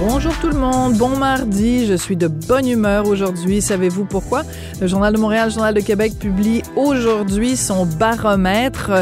Bonjour 0.00 0.32
tout 0.40 0.46
le 0.46 0.56
monde, 0.56 0.94
bon 0.94 1.16
mardi, 1.16 1.84
je 1.84 1.94
suis 1.94 2.16
de 2.16 2.28
bonne 2.28 2.68
humeur 2.68 3.08
aujourd'hui. 3.08 3.60
Savez-vous 3.60 4.04
pourquoi? 4.04 4.42
Le 4.80 4.86
Journal 4.86 5.12
de 5.12 5.18
Montréal, 5.18 5.48
le 5.48 5.54
Journal 5.54 5.74
de 5.74 5.80
Québec 5.80 6.12
publie 6.20 6.62
aujourd'hui 6.76 7.56
son 7.56 7.84
baromètre 7.84 8.92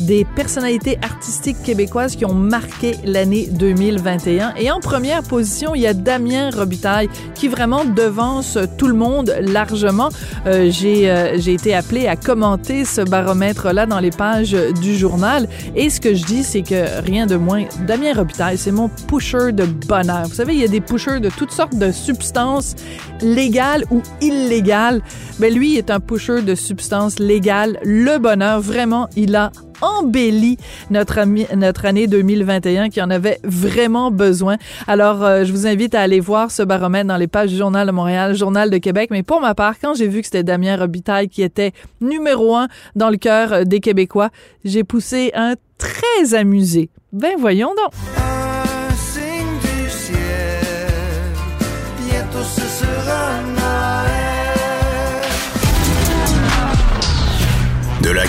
des 0.00 0.24
personnalités 0.24 0.98
artistiques 1.02 1.62
québécoises 1.62 2.16
qui 2.16 2.24
ont 2.24 2.32
marqué 2.32 2.96
l'année 3.04 3.48
2021. 3.50 4.54
Et 4.58 4.70
en 4.70 4.80
première 4.80 5.22
position, 5.22 5.74
il 5.74 5.82
y 5.82 5.86
a 5.86 5.92
Damien 5.92 6.48
Robitaille 6.48 7.10
qui 7.34 7.48
vraiment 7.48 7.84
devance 7.84 8.56
tout 8.78 8.88
le 8.88 8.94
monde 8.94 9.34
largement. 9.38 10.08
Euh, 10.46 10.70
j'ai 10.70 11.10
euh, 11.10 11.36
j'ai 11.38 11.52
été 11.52 11.74
appelé 11.74 12.06
à 12.06 12.16
commenter 12.16 12.86
ce 12.86 13.02
baromètre-là 13.02 13.84
dans 13.84 14.00
les 14.00 14.10
pages 14.10 14.56
du 14.80 14.96
journal. 14.96 15.48
Et 15.74 15.90
ce 15.90 16.00
que 16.00 16.14
je 16.14 16.24
dis, 16.24 16.44
c'est 16.44 16.62
que 16.62 17.02
rien 17.04 17.26
de 17.26 17.36
moins, 17.36 17.64
Damien 17.86 18.14
Robitaille, 18.14 18.56
c'est 18.56 18.72
mon 18.72 18.88
pusher 18.88 19.52
de 19.52 19.66
bonheur. 19.66 20.24
Il 20.54 20.60
y 20.60 20.64
a 20.64 20.68
des 20.68 20.80
pushers 20.80 21.20
de 21.20 21.30
toutes 21.30 21.50
sortes 21.50 21.76
de 21.76 21.92
substances 21.92 22.74
légales 23.20 23.84
ou 23.90 24.02
illégales. 24.20 25.02
Mais 25.38 25.50
ben, 25.50 25.58
lui 25.58 25.76
est 25.76 25.90
un 25.90 26.00
pusher 26.00 26.42
de 26.42 26.54
substances 26.54 27.18
légales. 27.18 27.78
Le 27.82 28.18
bonheur, 28.18 28.60
vraiment, 28.60 29.08
il 29.16 29.36
a 29.36 29.52
embelli 29.80 30.56
notre, 30.90 31.24
notre 31.54 31.84
année 31.84 32.06
2021 32.06 32.88
qui 32.88 33.02
en 33.02 33.10
avait 33.10 33.38
vraiment 33.44 34.10
besoin. 34.10 34.56
Alors, 34.86 35.22
euh, 35.22 35.44
je 35.44 35.52
vous 35.52 35.66
invite 35.66 35.94
à 35.94 36.00
aller 36.00 36.20
voir 36.20 36.50
ce 36.50 36.62
baromètre 36.62 37.06
dans 37.06 37.16
les 37.16 37.26
pages 37.26 37.50
du 37.50 37.56
Journal 37.56 37.86
de 37.86 37.92
Montréal, 37.92 38.34
Journal 38.34 38.70
de 38.70 38.78
Québec. 38.78 39.08
Mais 39.10 39.22
pour 39.22 39.40
ma 39.40 39.54
part, 39.54 39.74
quand 39.80 39.94
j'ai 39.94 40.08
vu 40.08 40.20
que 40.20 40.26
c'était 40.26 40.44
Damien 40.44 40.76
Robitaille 40.76 41.28
qui 41.28 41.42
était 41.42 41.72
numéro 42.00 42.56
un 42.56 42.68
dans 42.94 43.10
le 43.10 43.16
cœur 43.16 43.52
euh, 43.52 43.64
des 43.64 43.80
Québécois, 43.80 44.30
j'ai 44.64 44.84
poussé 44.84 45.30
un 45.34 45.54
très 45.78 46.34
amusé. 46.34 46.90
Ben 47.12 47.34
voyons 47.38 47.74
donc. 47.74 48.35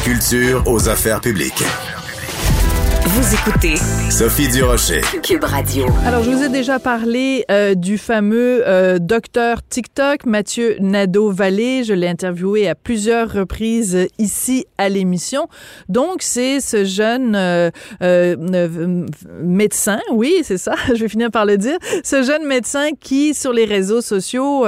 Culture 0.08 0.64
aux 0.68 0.88
affaires 0.88 1.20
publiques. 1.20 1.66
Vous 3.08 3.34
écoutez 3.34 3.76
Sophie 4.10 4.48
Durocher. 4.48 5.02
Cube 5.22 5.44
Radio. 5.44 5.86
Alors, 6.06 6.24
je 6.24 6.30
vous 6.30 6.44
ai 6.44 6.48
déjà 6.48 6.80
parlé 6.80 7.44
euh, 7.52 7.76
du 7.76 7.98
fameux 7.98 8.64
euh, 8.66 9.00
docteur 9.00 9.60
TikTok, 9.68 10.26
Mathieu 10.26 10.78
Nadeau-Vallée. 10.80 11.84
Je 11.84 11.94
l'ai 11.94 12.08
interviewé 12.08 12.70
à 12.70 12.76
plusieurs 12.76 13.34
reprises 13.34 14.08
ici 14.18 14.66
à 14.78 14.88
l'émission. 14.88 15.50
Donc, 15.90 16.22
c'est 16.22 16.62
ce 16.62 16.86
jeune 16.86 17.36
euh, 17.36 17.70
médecin, 19.42 20.00
oui, 20.14 20.36
c'est 20.44 20.58
ça, 20.58 20.76
je 20.88 21.02
vais 21.02 21.10
finir 21.10 21.32
par 21.32 21.46
le 21.46 21.58
dire, 21.58 21.78
ce 22.06 22.24
jeune 22.24 22.46
médecin 22.48 22.92
qui, 22.98 23.34
sur 23.34 23.52
les 23.52 23.66
réseaux 23.66 24.02
sociaux, 24.02 24.66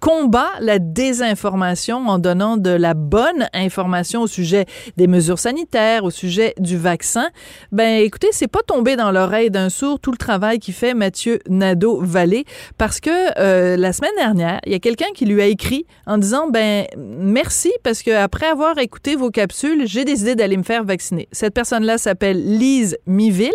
combat 0.00 0.48
la 0.60 0.78
désinformation 0.78 2.08
en 2.08 2.18
donnant 2.18 2.56
de 2.56 2.70
la 2.70 2.94
bonne 2.94 3.48
information 3.52 4.22
au 4.22 4.26
sujet 4.26 4.64
des 4.96 5.06
mesures 5.06 5.38
sanitaires, 5.38 6.04
au 6.04 6.10
sujet 6.10 6.54
du 6.58 6.76
vaccin. 6.76 7.28
Ben, 7.70 8.02
écoutez, 8.02 8.28
c'est 8.32 8.48
pas 8.48 8.62
tombé 8.66 8.96
dans 8.96 9.12
l'oreille 9.12 9.50
d'un 9.50 9.68
sourd 9.68 10.00
tout 10.00 10.10
le 10.10 10.16
travail 10.16 10.58
qui 10.58 10.72
fait 10.72 10.94
Mathieu 10.94 11.38
Nadeau-Vallée 11.48 12.44
parce 12.78 13.00
que 13.00 13.10
euh, 13.38 13.76
la 13.76 13.92
semaine 13.92 14.10
dernière, 14.16 14.60
il 14.66 14.72
y 14.72 14.74
a 14.74 14.78
quelqu'un 14.80 15.12
qui 15.14 15.26
lui 15.26 15.42
a 15.42 15.46
écrit 15.46 15.86
en 16.06 16.18
disant 16.18 16.48
ben 16.48 16.86
merci 16.96 17.70
parce 17.82 18.02
que 18.02 18.10
après 18.10 18.46
avoir 18.46 18.78
écouté 18.78 19.16
vos 19.16 19.30
capsules, 19.30 19.86
j'ai 19.86 20.04
décidé 20.04 20.34
d'aller 20.34 20.56
me 20.56 20.62
faire 20.62 20.84
vacciner. 20.84 21.28
Cette 21.32 21.54
personne-là 21.54 21.98
s'appelle 21.98 22.58
Lise 22.58 22.96
Miville 23.06 23.52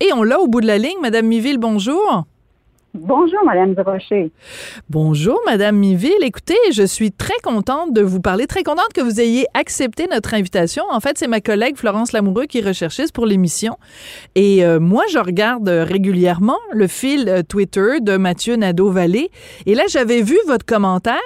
et 0.00 0.12
on 0.14 0.22
l'a 0.22 0.40
au 0.40 0.46
bout 0.46 0.60
de 0.60 0.66
la 0.66 0.78
ligne. 0.78 0.98
Madame 1.02 1.26
Miville, 1.26 1.58
bonjour. 1.58 2.24
Bonjour, 2.92 3.38
Madame 3.44 3.74
Rocher. 3.86 4.32
Bonjour, 4.88 5.40
Madame 5.46 5.76
Miville. 5.76 6.22
Écoutez, 6.22 6.56
je 6.72 6.82
suis 6.82 7.12
très 7.12 7.38
contente 7.44 7.92
de 7.92 8.02
vous 8.02 8.20
parler, 8.20 8.48
très 8.48 8.64
contente 8.64 8.92
que 8.92 9.00
vous 9.00 9.20
ayez 9.20 9.46
accepté 9.54 10.08
notre 10.10 10.34
invitation. 10.34 10.82
En 10.90 10.98
fait, 10.98 11.16
c'est 11.16 11.28
ma 11.28 11.40
collègue 11.40 11.76
Florence 11.76 12.10
Lamoureux 12.10 12.46
qui 12.46 12.58
est 12.58 12.66
recherchiste 12.66 13.12
pour 13.12 13.26
l'émission. 13.26 13.76
Et 14.34 14.64
euh, 14.64 14.80
moi, 14.80 15.04
je 15.12 15.18
regarde 15.18 15.68
régulièrement 15.68 16.58
le 16.72 16.88
fil 16.88 17.28
euh, 17.28 17.42
Twitter 17.42 18.00
de 18.00 18.16
Mathieu 18.16 18.56
Nadeau-Vallée. 18.56 19.30
Et 19.66 19.76
là, 19.76 19.84
j'avais 19.88 20.22
vu 20.22 20.36
votre 20.48 20.66
commentaire. 20.66 21.20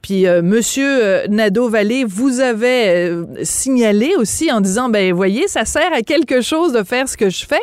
Puis, 0.00 0.26
euh, 0.26 0.40
Monsieur 0.40 1.26
Nadeau-Vallée, 1.28 2.04
vous 2.04 2.40
avez 2.40 3.12
signalé 3.42 4.14
aussi 4.18 4.50
en 4.50 4.62
disant, 4.62 4.88
ben, 4.88 5.12
voyez, 5.12 5.46
ça 5.46 5.66
sert 5.66 5.92
à 5.92 6.00
quelque 6.00 6.40
chose 6.40 6.72
de 6.72 6.82
faire 6.82 7.06
ce 7.06 7.18
que 7.18 7.28
je 7.28 7.44
fais. 7.44 7.60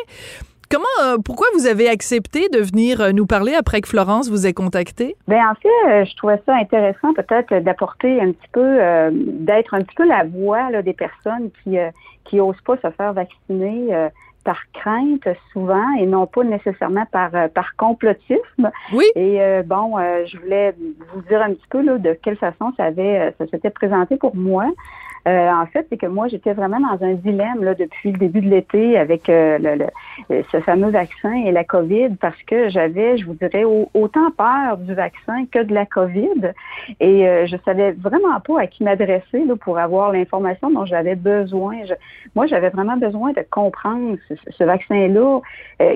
Comment, 0.70 0.84
euh, 1.02 1.16
pourquoi 1.18 1.48
vous 1.54 1.66
avez 1.66 1.88
accepté 1.88 2.48
de 2.48 2.60
venir 2.60 3.00
euh, 3.00 3.10
nous 3.10 3.26
parler 3.26 3.54
après 3.54 3.80
que 3.80 3.88
Florence 3.88 4.30
vous 4.30 4.46
ait 4.46 4.52
contacté? 4.52 5.16
Bien, 5.26 5.50
en 5.50 5.54
fait, 5.56 5.90
euh, 5.90 6.04
je 6.04 6.14
trouvais 6.14 6.40
ça 6.46 6.54
intéressant 6.54 7.12
peut-être 7.12 7.58
d'apporter 7.58 8.20
un 8.20 8.30
petit 8.30 8.48
peu, 8.52 8.78
d'être 9.10 9.74
un 9.74 9.80
petit 9.80 9.96
peu 9.96 10.06
la 10.06 10.22
voix 10.22 10.80
des 10.82 10.92
personnes 10.92 11.50
qui 11.64 11.76
qui 12.24 12.38
osent 12.40 12.60
pas 12.64 12.76
se 12.76 12.90
faire 12.92 13.12
vacciner 13.12 14.08
par 14.44 14.60
crainte 14.72 15.26
souvent 15.52 15.86
et 15.98 16.06
non 16.06 16.26
pas 16.28 16.44
nécessairement 16.44 17.04
par 17.10 17.32
par 17.52 17.74
complotisme. 17.76 18.70
Oui. 18.92 19.06
Et 19.16 19.40
bon, 19.64 19.96
je 19.98 20.38
voulais 20.38 20.74
vous 21.12 21.22
dire 21.22 21.42
un 21.42 21.52
petit 21.54 21.66
peu 21.68 21.82
là, 21.82 21.98
de 21.98 22.16
quelle 22.22 22.36
façon 22.36 22.72
ça 22.76 22.84
avait 22.84 23.34
ça 23.38 23.46
s'était 23.48 23.70
présenté 23.70 24.16
pour 24.16 24.36
moi. 24.36 24.66
Euh, 25.28 25.50
en 25.50 25.66
fait, 25.66 25.86
c'est 25.90 25.98
que 25.98 26.06
moi, 26.06 26.28
j'étais 26.28 26.54
vraiment 26.54 26.80
dans 26.80 27.04
un 27.04 27.14
dilemme 27.14 27.62
là, 27.62 27.74
depuis 27.74 28.12
le 28.12 28.18
début 28.18 28.40
de 28.40 28.48
l'été 28.48 28.96
avec 28.96 29.28
euh, 29.28 29.58
le, 29.58 29.86
euh, 30.30 30.42
ce 30.50 30.60
fameux 30.60 30.90
vaccin 30.90 31.32
et 31.32 31.52
la 31.52 31.64
COVID 31.64 32.16
parce 32.20 32.40
que 32.44 32.68
j'avais, 32.70 33.18
je 33.18 33.26
vous 33.26 33.34
dirais, 33.34 33.64
autant 33.64 34.30
peur 34.36 34.78
du 34.78 34.94
vaccin 34.94 35.44
que 35.52 35.62
de 35.62 35.74
la 35.74 35.86
COVID. 35.86 36.52
Et 37.00 37.46
je 37.46 37.56
savais 37.64 37.92
vraiment 37.92 38.40
pas 38.40 38.62
à 38.62 38.66
qui 38.66 38.84
m'adresser 38.84 39.44
pour 39.60 39.78
avoir 39.78 40.12
l'information 40.12 40.70
dont 40.70 40.84
j'avais 40.84 41.16
besoin. 41.16 41.76
moi, 42.34 42.46
j'avais 42.46 42.70
vraiment 42.70 42.96
besoin 42.96 43.32
de 43.32 43.44
comprendre 43.50 44.16
ce, 44.28 44.34
ce 44.50 44.64
vaccin-là. 44.64 45.40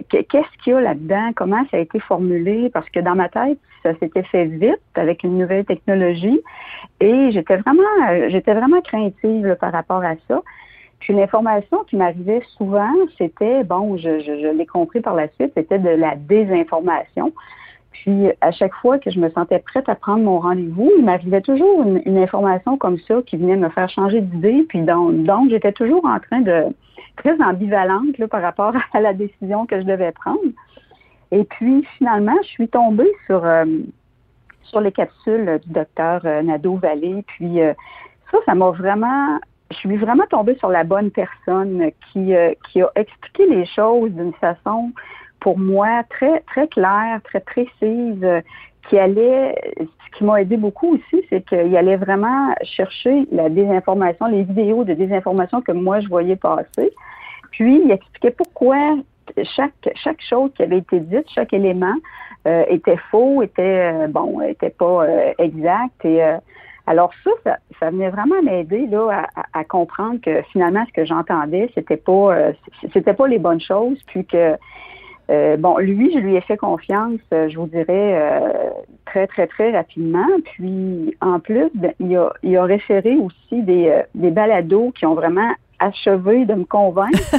Qu'est-ce 0.08 0.62
qu'il 0.62 0.72
y 0.72 0.76
a 0.76 0.80
là-dedans? 0.80 1.30
Comment 1.34 1.64
ça 1.70 1.78
a 1.78 1.80
été 1.80 1.98
formulé? 2.00 2.70
Parce 2.70 2.88
que 2.90 3.00
dans 3.00 3.14
ma 3.14 3.28
tête, 3.28 3.58
ça 3.82 3.94
s'était 3.98 4.22
fait 4.24 4.46
vite 4.46 4.80
avec 4.94 5.22
une 5.22 5.38
nouvelle 5.38 5.64
technologie. 5.64 6.40
Et 7.00 7.30
j'étais 7.32 7.56
vraiment, 7.56 8.28
j'étais 8.28 8.54
vraiment 8.54 8.80
par 9.60 9.72
rapport 9.72 10.02
à 10.04 10.14
ça. 10.28 10.42
Puis 11.00 11.12
une 11.12 11.20
information 11.20 11.84
qui 11.84 11.96
m'arrivait 11.96 12.42
souvent, 12.56 12.92
c'était, 13.18 13.62
bon, 13.64 13.96
je, 13.96 14.52
l'ai 14.56 14.66
compris 14.66 15.00
par 15.00 15.14
la 15.14 15.28
suite, 15.28 15.52
c'était 15.54 15.78
de 15.78 15.90
la 15.90 16.16
désinformation. 16.16 17.32
Puis 17.92 18.30
à 18.40 18.50
chaque 18.50 18.74
fois 18.74 18.98
que 18.98 19.10
je 19.10 19.20
me 19.20 19.30
sentais 19.30 19.58
prête 19.58 19.88
à 19.88 19.94
prendre 19.94 20.24
mon 20.24 20.40
rendez-vous, 20.40 20.90
il 20.98 21.04
m'arrivait 21.04 21.42
toujours 21.42 21.82
une, 21.82 22.18
information 22.18 22.76
comme 22.76 22.98
ça 23.00 23.16
qui 23.26 23.36
venait 23.36 23.56
me 23.56 23.68
faire 23.68 23.88
changer 23.88 24.20
d'idée. 24.20 24.64
Puis 24.68 24.80
donc, 24.80 25.50
j'étais 25.50 25.72
toujours 25.72 26.04
en 26.06 26.18
train 26.20 26.40
de 26.40 26.64
très 27.16 27.40
ambivalente 27.42 28.18
là, 28.18 28.26
par 28.26 28.42
rapport 28.42 28.74
à 28.92 29.00
la 29.00 29.12
décision 29.12 29.66
que 29.66 29.80
je 29.80 29.86
devais 29.86 30.12
prendre. 30.12 30.40
Et 31.32 31.44
puis 31.44 31.84
finalement, 31.98 32.36
je 32.42 32.48
suis 32.48 32.68
tombée 32.68 33.10
sur 33.26 33.44
euh, 33.44 33.64
sur 34.62 34.80
les 34.80 34.92
capsules 34.92 35.60
du 35.64 35.72
docteur 35.72 36.22
euh, 36.24 36.42
Nadeau-Vallée. 36.42 37.24
Puis 37.26 37.60
euh, 37.60 37.74
ça, 38.34 38.42
ça 38.46 38.54
m'a 38.54 38.70
vraiment 38.70 39.38
je 39.70 39.76
suis 39.76 39.96
vraiment 39.96 40.26
tombée 40.30 40.56
sur 40.56 40.68
la 40.68 40.84
bonne 40.84 41.10
personne 41.10 41.90
qui, 42.12 42.32
qui 42.70 42.82
a 42.82 42.90
expliqué 42.94 43.46
les 43.46 43.66
choses 43.66 44.12
d'une 44.12 44.34
façon, 44.34 44.92
pour 45.40 45.58
moi, 45.58 46.02
très, 46.10 46.40
très 46.40 46.68
claire, 46.68 47.20
très 47.24 47.40
précise, 47.40 48.24
qui 48.88 48.98
allait, 48.98 49.54
ce 49.78 50.18
qui 50.18 50.24
m'a 50.24 50.42
aidé 50.42 50.56
beaucoup 50.56 50.94
aussi, 50.94 51.24
c'est 51.30 51.44
qu'il 51.48 51.76
allait 51.76 51.96
vraiment 51.96 52.54
chercher 52.62 53.26
la 53.32 53.48
désinformation, 53.48 54.26
les 54.26 54.42
vidéos 54.42 54.84
de 54.84 54.94
désinformation 54.94 55.60
que 55.62 55.72
moi 55.72 56.00
je 56.00 56.08
voyais 56.08 56.36
passer. 56.36 56.92
Puis, 57.50 57.82
il 57.84 57.90
expliquait 57.90 58.32
pourquoi 58.32 58.96
chaque, 59.56 59.90
chaque 59.94 60.20
chose 60.20 60.50
qui 60.56 60.62
avait 60.62 60.78
été 60.78 61.00
dite, 61.00 61.26
chaque 61.34 61.52
élément 61.52 61.94
euh, 62.46 62.64
était 62.68 62.98
faux, 63.10 63.42
était 63.42 63.92
euh, 63.92 64.06
bon, 64.08 64.40
était 64.42 64.70
pas 64.70 65.04
euh, 65.04 65.32
exact. 65.38 66.04
Et 66.04 66.22
alors 66.86 67.12
ça, 67.22 67.56
ça, 67.80 67.90
venait 67.90 68.10
vraiment 68.10 68.42
m'aider 68.42 68.86
là 68.86 69.26
à, 69.52 69.64
comprendre 69.64 70.20
que 70.20 70.42
finalement 70.52 70.84
ce 70.86 70.92
que 70.92 71.04
j'entendais, 71.04 71.70
c'était 71.74 71.96
pas 71.96 72.52
c'était 72.92 73.14
pas 73.14 73.26
les 73.26 73.38
bonnes 73.38 73.60
choses, 73.60 73.98
puis 74.06 74.24
que 74.24 74.56
bon, 75.56 75.78
lui, 75.78 76.12
je 76.12 76.18
lui 76.18 76.36
ai 76.36 76.42
fait 76.42 76.58
confiance, 76.58 77.20
je 77.32 77.56
vous 77.56 77.66
dirais, 77.66 78.42
très, 79.06 79.26
très, 79.26 79.46
très 79.46 79.70
rapidement. 79.70 80.26
Puis, 80.44 81.16
en 81.22 81.40
plus, 81.40 81.70
ben, 81.74 81.92
il, 82.00 82.14
a, 82.16 82.30
il 82.42 82.56
a 82.58 82.64
référé 82.64 83.16
aussi 83.16 83.62
des, 83.62 84.02
des 84.14 84.30
balados 84.30 84.92
qui 84.92 85.06
ont 85.06 85.14
vraiment 85.14 85.50
achevé 85.84 86.44
de 86.44 86.54
me 86.54 86.64
convaincre. 86.64 87.18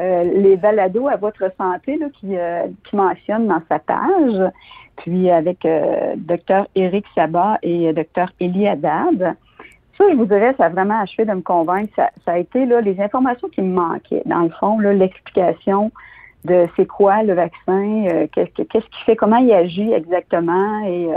Euh, 0.00 0.24
les 0.24 0.56
balados 0.56 1.06
à 1.06 1.16
votre 1.16 1.52
santé 1.56 1.96
là, 1.96 2.06
qui, 2.18 2.36
euh, 2.36 2.66
qui 2.88 2.96
mentionne 2.96 3.46
dans 3.46 3.60
sa 3.68 3.78
page, 3.78 4.50
puis 4.96 5.30
avec 5.30 5.64
euh, 5.64 6.14
docteur 6.16 6.66
Éric 6.74 7.04
Sabat 7.14 7.58
et 7.62 7.92
docteur 7.92 8.32
Elie 8.40 8.66
Haddad. 8.66 9.36
Ça, 9.98 10.04
je 10.10 10.16
vous 10.16 10.24
dirais, 10.24 10.54
ça 10.58 10.66
a 10.66 10.68
vraiment 10.70 11.00
achevé 11.00 11.24
de 11.24 11.32
me 11.32 11.42
convaincre. 11.42 11.92
Ça, 11.94 12.10
ça 12.24 12.32
a 12.32 12.38
été 12.38 12.66
là, 12.66 12.80
les 12.80 13.00
informations 13.00 13.48
qui 13.48 13.60
me 13.60 13.74
manquaient. 13.74 14.22
Dans 14.24 14.40
le 14.40 14.50
fond, 14.50 14.78
là, 14.78 14.92
l'explication 14.92 15.92
de 16.44 16.66
c'est 16.76 16.86
quoi 16.86 17.22
le 17.22 17.34
vaccin, 17.34 18.06
euh, 18.06 18.26
qu'est-ce 18.32 18.62
qu'est-ce 18.62 18.86
qu'il 18.86 19.04
fait, 19.04 19.16
comment 19.16 19.36
il 19.36 19.52
agit 19.52 19.92
exactement 19.92 20.84
et 20.86 21.08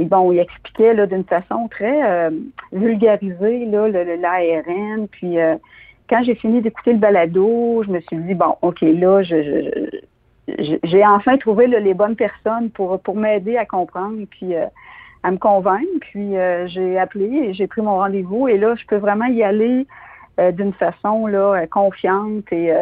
et 0.00 0.06
bon, 0.06 0.32
il 0.32 0.38
expliquait 0.38 0.94
là 0.94 1.06
d'une 1.06 1.24
façon 1.24 1.68
très 1.68 2.02
euh, 2.02 2.30
vulgarisée 2.72 3.66
là 3.66 3.86
l'ARN. 3.88 5.06
Puis 5.08 5.36
quand 6.10 6.22
j'ai 6.24 6.34
fini 6.34 6.60
d'écouter 6.60 6.92
le 6.92 6.98
balado, 6.98 7.82
je 7.86 7.90
me 7.90 8.00
suis 8.00 8.16
dit 8.18 8.34
bon, 8.34 8.56
ok, 8.60 8.80
là, 8.82 9.22
je, 9.22 9.88
j'ai 10.82 11.06
enfin 11.06 11.38
trouvé 11.38 11.66
les 11.68 11.94
bonnes 11.94 12.16
personnes 12.16 12.70
pour 12.70 13.00
pour 13.00 13.16
m'aider 13.16 13.56
à 13.56 13.64
comprendre 13.64 14.18
puis 14.30 14.54
euh, 14.54 14.66
à 15.22 15.30
me 15.30 15.38
convaincre. 15.38 15.86
Puis 16.00 16.34
j'ai 16.66 16.98
appelé 16.98 17.26
et 17.26 17.54
j'ai 17.54 17.66
pris 17.66 17.82
mon 17.82 17.96
rendez-vous 17.96 18.48
et 18.48 18.58
là, 18.58 18.74
je 18.74 18.84
peux 18.86 18.96
vraiment 18.96 19.26
y 19.26 19.42
aller 19.42 19.86
d'une 20.52 20.72
façon 20.72 21.26
là 21.26 21.66
confiante 21.66 22.50
et 22.50 22.72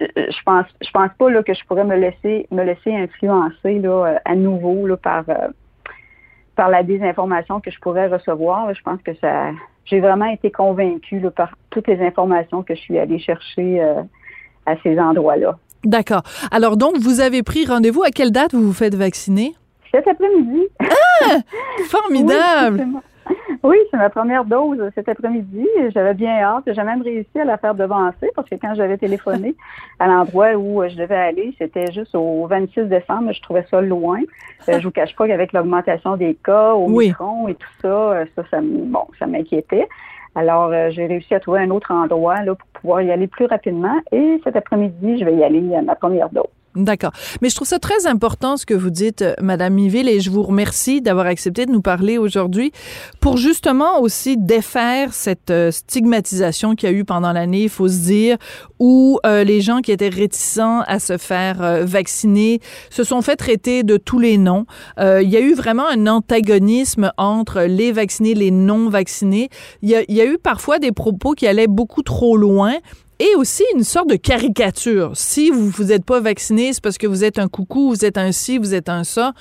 je 0.00 0.42
pense 0.44 0.66
je 0.80 0.90
pense 0.92 1.10
pas 1.18 1.28
là 1.28 1.42
que 1.42 1.52
je 1.54 1.64
pourrais 1.66 1.84
me 1.84 1.96
laisser 1.96 2.46
me 2.52 2.62
laisser 2.62 2.94
influencer 2.94 3.80
là 3.80 4.20
à 4.24 4.36
nouveau 4.36 4.86
là 4.86 4.96
par 4.96 5.24
par 6.56 6.68
la 6.68 6.82
désinformation 6.82 7.60
que 7.60 7.70
je 7.70 7.78
pourrais 7.80 8.08
recevoir. 8.08 8.72
Je 8.74 8.82
pense 8.82 9.00
que 9.02 9.14
ça, 9.14 9.50
j'ai 9.84 10.00
vraiment 10.00 10.26
été 10.26 10.50
convaincue 10.50 11.20
par 11.34 11.56
toutes 11.70 11.88
les 11.88 12.00
informations 12.04 12.62
que 12.62 12.74
je 12.74 12.80
suis 12.80 12.98
allée 12.98 13.18
chercher 13.18 13.82
euh, 13.82 14.02
à 14.66 14.76
ces 14.82 14.98
endroits-là. 14.98 15.58
D'accord. 15.84 16.22
Alors 16.50 16.76
donc, 16.76 16.96
vous 16.98 17.20
avez 17.20 17.42
pris 17.42 17.66
rendez-vous. 17.66 18.02
À 18.02 18.10
quelle 18.10 18.30
date 18.30 18.54
vous 18.54 18.62
vous 18.62 18.72
faites 18.72 18.94
vacciner? 18.94 19.54
Cet 19.90 20.06
après-midi. 20.06 20.68
Ah! 20.80 21.38
Formidable! 21.88 22.86
Oui, 22.88 23.00
c'est 23.90 23.96
ma 23.96 24.10
première 24.10 24.44
dose 24.44 24.90
cet 24.94 25.08
après-midi. 25.08 25.66
J'avais 25.94 26.14
bien 26.14 26.40
hâte. 26.42 26.64
J'ai 26.66 26.82
même 26.82 27.02
réussi 27.02 27.38
à 27.38 27.44
la 27.44 27.58
faire 27.58 27.74
devancer 27.74 28.30
parce 28.34 28.48
que 28.48 28.56
quand 28.56 28.74
j'avais 28.74 28.98
téléphoné 28.98 29.54
à 30.00 30.08
l'endroit 30.08 30.54
où 30.54 30.82
je 30.88 30.96
devais 30.96 31.16
aller, 31.16 31.54
c'était 31.58 31.92
juste 31.92 32.14
au 32.14 32.46
26 32.46 32.86
décembre. 32.86 33.32
Je 33.32 33.40
trouvais 33.42 33.64
ça 33.70 33.80
loin. 33.80 34.20
Euh, 34.68 34.78
je 34.80 34.84
vous 34.84 34.90
cache 34.90 35.14
pas 35.14 35.26
qu'avec 35.26 35.52
l'augmentation 35.52 36.16
des 36.16 36.34
cas 36.34 36.74
au 36.74 36.88
micron 36.88 37.48
et 37.48 37.54
tout 37.54 37.68
ça, 37.80 37.88
euh, 37.88 38.24
ça, 38.34 38.42
ça, 38.50 38.60
bon, 38.60 39.06
ça 39.18 39.26
m'inquiétait. 39.26 39.88
Alors, 40.34 40.70
euh, 40.72 40.90
j'ai 40.90 41.06
réussi 41.06 41.34
à 41.34 41.40
trouver 41.40 41.60
un 41.60 41.70
autre 41.70 41.92
endroit 41.92 42.42
là, 42.42 42.54
pour 42.54 42.68
pouvoir 42.80 43.02
y 43.02 43.10
aller 43.12 43.26
plus 43.26 43.46
rapidement. 43.46 44.00
Et 44.12 44.40
cet 44.44 44.56
après-midi, 44.56 45.18
je 45.18 45.24
vais 45.24 45.34
y 45.34 45.44
aller 45.44 45.74
à 45.76 45.82
ma 45.82 45.94
première 45.94 46.30
dose. 46.30 46.44
D'accord. 46.74 47.12
Mais 47.42 47.50
je 47.50 47.54
trouve 47.54 47.68
ça 47.68 47.78
très 47.78 48.06
important 48.06 48.56
ce 48.56 48.64
que 48.64 48.72
vous 48.72 48.88
dites, 48.88 49.20
euh, 49.20 49.34
Madame 49.42 49.74
Miville, 49.74 50.08
et 50.08 50.20
je 50.20 50.30
vous 50.30 50.42
remercie 50.42 51.02
d'avoir 51.02 51.26
accepté 51.26 51.66
de 51.66 51.70
nous 51.70 51.82
parler 51.82 52.16
aujourd'hui 52.16 52.72
pour 53.20 53.36
justement 53.36 54.00
aussi 54.00 54.38
défaire 54.38 55.12
cette 55.12 55.50
euh, 55.50 55.70
stigmatisation 55.70 56.74
qu'il 56.74 56.88
y 56.88 56.92
a 56.92 56.96
eu 56.96 57.04
pendant 57.04 57.32
l'année, 57.32 57.64
il 57.64 57.68
faut 57.68 57.88
se 57.88 58.04
dire, 58.04 58.38
où 58.78 59.18
euh, 59.26 59.44
les 59.44 59.60
gens 59.60 59.80
qui 59.80 59.92
étaient 59.92 60.08
réticents 60.08 60.80
à 60.86 60.98
se 60.98 61.18
faire 61.18 61.84
vacciner 61.84 62.60
se 62.88 63.04
sont 63.04 63.20
fait 63.20 63.36
traiter 63.36 63.82
de 63.82 63.98
tous 63.98 64.18
les 64.18 64.38
noms. 64.38 64.64
il 64.98 65.28
y 65.28 65.36
a 65.36 65.40
eu 65.40 65.54
vraiment 65.54 65.86
un 65.86 66.06
antagonisme 66.06 67.12
entre 67.18 67.62
les 67.62 67.92
vaccinés, 67.92 68.34
les 68.34 68.50
non 68.50 68.88
vaccinés. 68.88 69.50
Il 69.82 69.90
y 69.90 69.94
a, 69.94 70.02
il 70.08 70.14
y 70.14 70.20
a 70.20 70.26
eu 70.26 70.38
parfois 70.38 70.78
des 70.78 70.92
propos 70.92 71.32
qui 71.32 71.46
allaient 71.46 71.66
beaucoup 71.66 72.02
trop 72.02 72.36
loin 72.36 72.74
et 73.22 73.36
aussi 73.36 73.62
une 73.74 73.84
sorte 73.84 74.08
de 74.08 74.16
caricature. 74.16 75.12
Si 75.14 75.50
vous 75.50 75.68
vous 75.68 75.92
êtes 75.92 76.04
pas 76.04 76.18
vacciné, 76.18 76.72
c'est 76.72 76.82
parce 76.82 76.98
que 76.98 77.06
vous 77.06 77.22
êtes 77.22 77.38
un 77.38 77.46
coucou, 77.46 77.90
vous 77.90 78.04
êtes 78.04 78.18
un 78.18 78.32
ci, 78.32 78.58
vous 78.58 78.74
êtes 78.74 78.88
un 78.88 79.04
ça. 79.04 79.32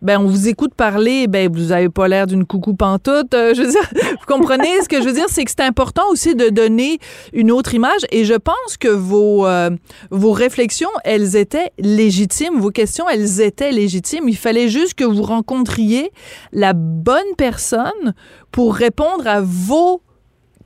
Ben, 0.00 0.20
on 0.20 0.26
vous 0.26 0.46
écoute 0.46 0.74
parler, 0.74 1.26
ben, 1.26 1.50
vous 1.52 1.72
avez 1.72 1.88
pas 1.88 2.06
l'air 2.06 2.28
d'une 2.28 2.44
coucou 2.44 2.74
pantoute. 2.74 3.34
Euh, 3.34 3.52
je 3.52 3.62
veux 3.62 3.70
dire, 3.70 3.90
vous 3.94 4.26
comprenez 4.32 4.80
ce 4.80 4.88
que 4.88 5.00
je 5.00 5.08
veux 5.08 5.12
dire? 5.12 5.24
C'est 5.28 5.44
que 5.44 5.50
c'est 5.50 5.64
important 5.64 6.02
aussi 6.10 6.36
de 6.36 6.50
donner 6.50 7.00
une 7.32 7.50
autre 7.50 7.74
image 7.74 8.02
et 8.12 8.24
je 8.24 8.34
pense 8.34 8.76
que 8.78 8.88
vos, 8.88 9.44
euh, 9.46 9.70
vos 10.12 10.32
réflexions, 10.32 10.90
elles 11.02 11.34
étaient 11.34 11.72
légitimes. 11.78 12.60
Vos 12.60 12.70
questions, 12.70 13.08
elles 13.08 13.40
étaient 13.40 13.72
légitimes. 13.72 14.28
Il 14.28 14.36
fallait 14.36 14.68
juste 14.68 14.94
que 14.94 15.04
vous 15.04 15.22
rencontriez 15.22 16.12
la 16.52 16.74
bonne 16.74 17.34
personne 17.36 18.14
pour 18.52 18.76
répondre 18.76 19.26
à 19.26 19.40
vos 19.40 20.00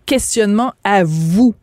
questionnements 0.05 0.73
à 0.85 1.05
vous. 1.05 1.55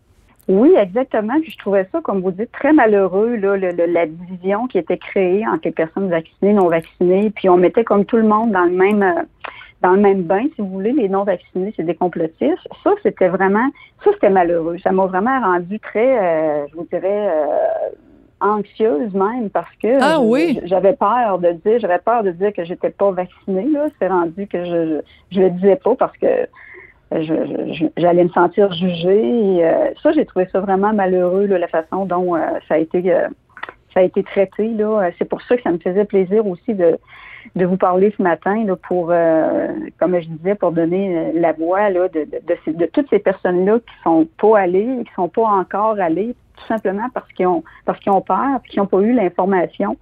Oui, 0.48 0.74
exactement. 0.78 1.40
Puis 1.42 1.52
je 1.52 1.58
trouvais 1.58 1.88
ça, 1.92 2.00
comme 2.02 2.22
vous 2.22 2.32
dites, 2.32 2.52
très 2.52 2.72
malheureux, 2.72 3.36
là, 3.36 3.58
la 3.58 4.06
division 4.06 4.68
qui 4.68 4.78
était 4.78 4.98
créée 4.98 5.46
entre 5.46 5.62
les 5.66 5.72
personnes 5.72 6.10
vaccinées, 6.10 6.54
non 6.54 6.70
vaccinées. 6.70 7.32
Puis 7.32 7.50
on 7.50 7.58
mettait 7.58 7.84
comme 7.84 8.06
tout 8.06 8.18
le 8.18 8.28
monde 8.28 8.52
dans 8.52 8.64
le 8.64 8.72
même 8.72 9.04
euh, 9.04 9.24
dans 9.82 9.92
le 9.92 10.02
même 10.02 10.24
bain, 10.24 10.44
si 10.56 10.62
vous 10.62 10.70
voulez, 10.70 10.92
les 10.92 11.08
non 11.08 11.24
vaccinés, 11.24 11.74
c'est 11.76 11.84
des 11.84 11.96
complotistes. 11.96 12.68
Ça, 12.84 12.92
c'était 13.04 13.28
vraiment, 13.28 13.70
ça, 14.04 14.10
c'était 14.14 14.30
malheureux. 14.30 14.78
Ça 14.80 14.92
m'a 14.92 15.06
vraiment 15.06 15.40
rendu 15.40 15.80
très, 15.80 16.18
euh, 16.18 16.68
je 16.72 16.76
vous 16.76 16.88
dirais, 16.92 17.30
euh, 17.30 17.90
anxieuse 18.40 19.14
même 19.14 19.50
parce 19.50 19.74
que 19.82 20.02
ah, 20.02 20.20
oui. 20.20 20.60
j'avais 20.66 20.94
peur 20.94 21.40
de 21.40 21.52
dire, 21.52 21.80
j'avais 21.80 22.00
peur 22.00 22.24
de 22.24 22.32
dire 22.32 22.54
que 22.54 22.64
j'étais 22.64 22.90
pas 22.90 23.12
vaccinée. 23.12 23.68
Là, 23.72 23.88
c'est 24.00 24.08
rendu 24.08 24.48
que 24.48 24.64
je, 24.64 25.02
je, 25.32 25.42
le 25.42 25.50
disais 25.52 25.76
pas 25.76 25.96
parce 25.96 26.16
que 26.18 26.48
j'allais 27.12 28.24
me 28.24 28.30
sentir 28.30 28.72
jugée. 28.74 29.66
Euh, 29.66 29.92
ça, 30.04 30.12
j'ai 30.12 30.26
trouvé 30.26 30.48
ça 30.52 30.60
vraiment 30.60 30.94
malheureux, 30.94 31.46
la 31.46 31.68
façon 31.68 32.06
dont 32.06 32.36
euh, 32.36 32.40
ça 32.68 32.76
a 32.76 32.78
été 32.78 33.14
euh, 33.14 33.28
ça 33.94 34.02
a 34.02 34.04
été 34.04 34.24
traité. 34.24 34.68
Là. 34.70 35.10
C'est 35.18 35.26
pour 35.26 35.42
ça 35.44 35.56
que 35.56 35.64
ça 35.64 35.72
me 35.72 35.78
faisait 35.78 36.06
plaisir 36.06 36.46
aussi 36.46 36.74
de, 36.74 37.00
de 37.56 37.66
vous 37.66 37.78
parler 37.78 38.14
ce 38.16 38.22
matin 38.22 38.64
là, 38.66 38.76
pour, 38.76 39.08
comme 39.98 40.20
je 40.20 40.28
disais, 40.28 40.56
pour 40.56 40.72
donner 40.72 41.32
la 41.34 41.54
voix 41.54 41.90
là, 41.90 42.08
de, 42.10 42.26
de, 42.26 42.72
de, 42.74 42.86
toutes 42.88 43.10
ces 43.10 43.20
personnes-là 43.20 43.80
qui 43.80 44.04
sont 44.04 44.28
pas 44.40 44.60
allées, 44.60 45.04
qui 45.06 45.14
sont 45.16 45.30
pas 45.30 45.48
encore 45.48 46.00
allées, 46.00 46.36
tout 46.58 46.66
simplement 46.68 47.08
parce 47.14 47.32
qu'ils 47.32 47.48
ont 47.48 47.64
parce 47.86 48.00
qu'ils 48.00 48.12
ont 48.12 48.22
peur, 48.22 48.60
et 48.64 48.70
qu'ils 48.70 48.82
n'ont 48.82 48.88
pas 48.88 49.00
eu 49.00 49.14
l'information 49.14 49.98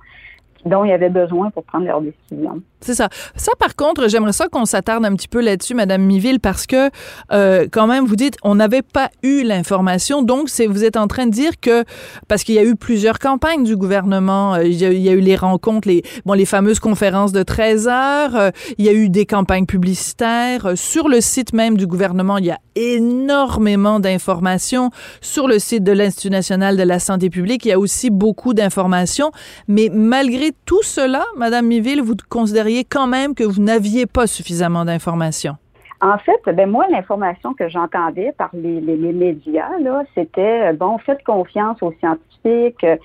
dont 0.66 0.84
il 0.84 0.90
y 0.90 0.94
avait 0.94 1.10
besoin 1.10 1.52
pour 1.52 1.64
prendre 1.64 1.86
leurs 1.86 2.02
décisions. 2.02 2.62
C'est 2.82 2.94
ça. 2.94 3.10
Ça, 3.36 3.52
par 3.58 3.76
contre, 3.76 4.08
j'aimerais 4.10 4.34
ça 4.34 4.48
qu'on 4.48 4.66
s'attarde 4.66 5.06
un 5.06 5.16
petit 5.16 5.28
peu 5.28 5.42
là-dessus, 5.42 5.74
Madame 5.74 6.04
Miville, 6.04 6.40
parce 6.40 6.68
que 6.68 6.92
euh, 7.32 7.68
quand 7.72 7.88
même, 7.88 8.06
vous 8.06 8.16
dites, 8.16 8.38
on 8.44 8.56
n'avait 8.56 8.84
pas 8.84 9.10
eu 9.24 9.44
l'information. 9.44 10.22
Donc, 10.22 10.50
c'est 10.50 10.68
vous 10.68 10.84
êtes 10.84 10.98
en 10.98 11.08
train 11.08 11.26
de 11.26 11.32
dire 11.32 11.60
que 11.60 11.84
parce 12.28 12.44
qu'il 12.44 12.56
y 12.56 12.60
a 12.60 12.64
eu 12.64 12.76
plusieurs 12.76 13.18
campagnes 13.18 13.64
du 13.64 13.76
gouvernement, 13.76 14.56
euh, 14.56 14.66
il, 14.66 14.76
y 14.76 15.10
a, 15.10 15.14
eu 15.14 15.20
les 15.20 15.36
rencontres, 15.36 15.88
les 15.88 16.04
bon, 16.26 16.34
les 16.34 16.46
fameuses 16.46 16.80
conférences 16.80 17.32
de 17.32 17.44
13 17.44 17.88
heures, 17.88 18.36
euh, 18.36 18.50
il 18.78 18.86
y 18.86 18.90
a 18.90 18.94
eu 18.94 19.10
des 19.10 19.26
campagnes 19.26 19.66
publicitaires 19.66 20.74
sur 20.76 21.08
le 21.10 21.22
site 21.22 21.54
même 21.54 21.78
du 21.78 21.88
gouvernement. 21.88 22.38
Il 22.38 22.46
y 22.46 22.52
a 22.52 22.60
énormément 22.76 24.00
d'informations 24.00 24.90
sur 25.22 25.48
le 25.48 25.60
site 25.60 25.84
de 25.84 25.92
l'Institut 25.92 26.30
national 26.30 26.78
de 26.78 26.84
la 26.84 27.00
santé 27.00 27.30
publique. 27.30 27.66
Il 27.66 27.70
y 27.70 27.72
a 27.72 27.80
aussi 27.80 28.10
beaucoup 28.10 28.54
d'informations, 28.54 29.32
mais 29.68 29.90
malgré 29.92 30.52
tout 30.66 30.82
cela, 30.84 31.24
Madame 31.36 31.68
Miville, 31.68 32.02
vous 32.02 32.16
considériez 32.30 32.84
quand 32.84 33.08
même 33.08 33.36
que 33.36 33.44
vous 33.44 33.62
n'aviez 33.62 34.06
pas 34.06 34.28
suffisamment 34.28 34.86
d'informations? 34.86 35.58
En 36.02 36.18
fait, 36.18 36.42
ben 36.54 36.70
moi, 36.70 36.86
l'information 36.90 37.54
que 37.54 37.70
j'entendais 37.70 38.32
par 38.38 38.50
les, 38.54 38.82
médias, 38.82 39.70
c'était 40.14 40.70
euh, 40.70 40.74
bon, 40.74 40.98
faites 41.00 41.24
confiance 41.24 41.82
aux 41.82 41.94
scientifiques, 42.00 42.84
euh, 42.84 42.98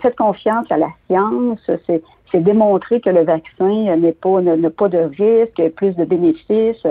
faites 0.00 0.16
confiance 0.16 0.66
à 0.70 0.76
la 0.76 0.88
science, 1.06 1.70
c'est, 1.86 2.02
démontrer 2.34 3.00
que 3.00 3.10
le 3.10 3.24
vaccin 3.24 3.96
n'est 3.96 4.12
pas 4.12 4.40
n'a 4.40 4.70
pas 4.70 4.88
de 4.88 4.98
risque, 4.98 5.62
plus 5.76 5.94
de 5.96 6.04
bénéfices. 6.04 6.86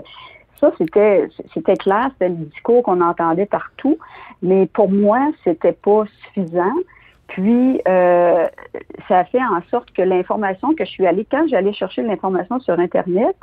Ça, 0.60 0.72
c'était 0.78 1.28
c'était 1.54 1.76
clair, 1.76 2.10
c'était 2.14 2.30
le 2.30 2.46
discours 2.46 2.84
qu'on 2.84 3.02
entendait 3.02 3.46
partout, 3.46 3.98
mais 4.42 4.68
pour 4.68 4.90
moi, 4.90 5.20
c'était 5.44 5.74
pas 5.74 6.06
suffisant. 6.24 6.74
Puis, 7.28 7.82
euh, 7.88 8.48
ça 9.08 9.20
a 9.20 9.24
fait 9.26 9.42
en 9.42 9.62
sorte 9.70 9.92
que 9.92 10.02
l'information 10.02 10.74
que 10.74 10.86
je 10.86 10.90
suis 10.90 11.06
allée, 11.06 11.26
quand 11.30 11.46
j'allais 11.48 11.74
chercher 11.74 12.02
l'information 12.02 12.60
sur 12.60 12.80
Internet, 12.80 13.36